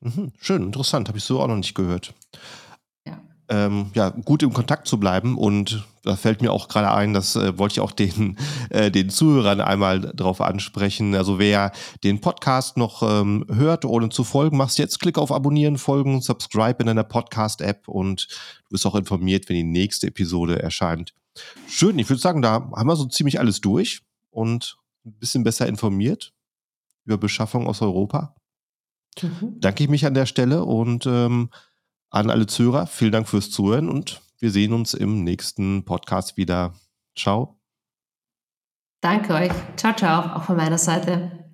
Mhm. 0.00 0.32
Schön, 0.38 0.62
interessant, 0.62 1.08
habe 1.08 1.18
ich 1.18 1.24
so 1.24 1.40
auch 1.40 1.48
noch 1.48 1.56
nicht 1.56 1.74
gehört 1.74 2.14
ähm, 3.50 3.90
ja, 3.94 4.10
gut 4.10 4.42
im 4.42 4.52
Kontakt 4.52 4.86
zu 4.86 4.98
bleiben. 4.98 5.36
Und 5.36 5.86
da 6.04 6.16
fällt 6.16 6.40
mir 6.40 6.52
auch 6.52 6.68
gerade 6.68 6.92
ein, 6.92 7.12
das 7.12 7.36
äh, 7.36 7.58
wollte 7.58 7.74
ich 7.74 7.80
auch 7.80 7.92
den, 7.92 8.38
äh, 8.70 8.90
den 8.90 9.10
Zuhörern 9.10 9.60
einmal 9.60 10.00
darauf 10.00 10.40
ansprechen. 10.40 11.14
Also 11.14 11.38
wer 11.38 11.72
den 12.04 12.20
Podcast 12.20 12.76
noch 12.76 13.02
ähm, 13.02 13.44
hört, 13.52 13.84
ohne 13.84 14.08
zu 14.08 14.24
folgen, 14.24 14.56
machst 14.56 14.78
jetzt 14.78 15.00
Klick 15.00 15.18
auf 15.18 15.32
Abonnieren, 15.32 15.76
Folgen, 15.76 16.20
Subscribe 16.20 16.76
in 16.80 16.86
deiner 16.86 17.04
Podcast-App 17.04 17.88
und 17.88 18.28
du 18.30 18.70
bist 18.70 18.86
auch 18.86 18.94
informiert, 18.94 19.48
wenn 19.48 19.56
die 19.56 19.64
nächste 19.64 20.06
Episode 20.06 20.62
erscheint. 20.62 21.12
Schön, 21.68 21.98
ich 21.98 22.08
würde 22.08 22.20
sagen, 22.20 22.42
da 22.42 22.70
haben 22.74 22.88
wir 22.88 22.96
so 22.96 23.06
ziemlich 23.06 23.40
alles 23.40 23.60
durch 23.60 24.02
und 24.30 24.76
ein 25.04 25.18
bisschen 25.18 25.42
besser 25.42 25.66
informiert 25.66 26.32
über 27.04 27.18
Beschaffung 27.18 27.66
aus 27.66 27.82
Europa. 27.82 28.34
Mhm. 29.20 29.56
Danke 29.58 29.84
ich 29.84 29.90
mich 29.90 30.06
an 30.06 30.14
der 30.14 30.26
Stelle 30.26 30.64
und 30.64 31.06
ähm, 31.06 31.50
an 32.10 32.30
alle 32.30 32.46
Zuhörer, 32.46 32.86
vielen 32.86 33.12
Dank 33.12 33.28
fürs 33.28 33.50
Zuhören 33.50 33.88
und 33.88 34.20
wir 34.38 34.50
sehen 34.50 34.72
uns 34.72 34.94
im 34.94 35.24
nächsten 35.24 35.84
Podcast 35.84 36.36
wieder. 36.36 36.74
Ciao. 37.16 37.60
Danke 39.00 39.34
euch. 39.34 39.52
Ciao, 39.76 39.94
ciao, 39.94 40.36
auch 40.36 40.44
von 40.44 40.56
meiner 40.56 40.78
Seite. 40.78 41.49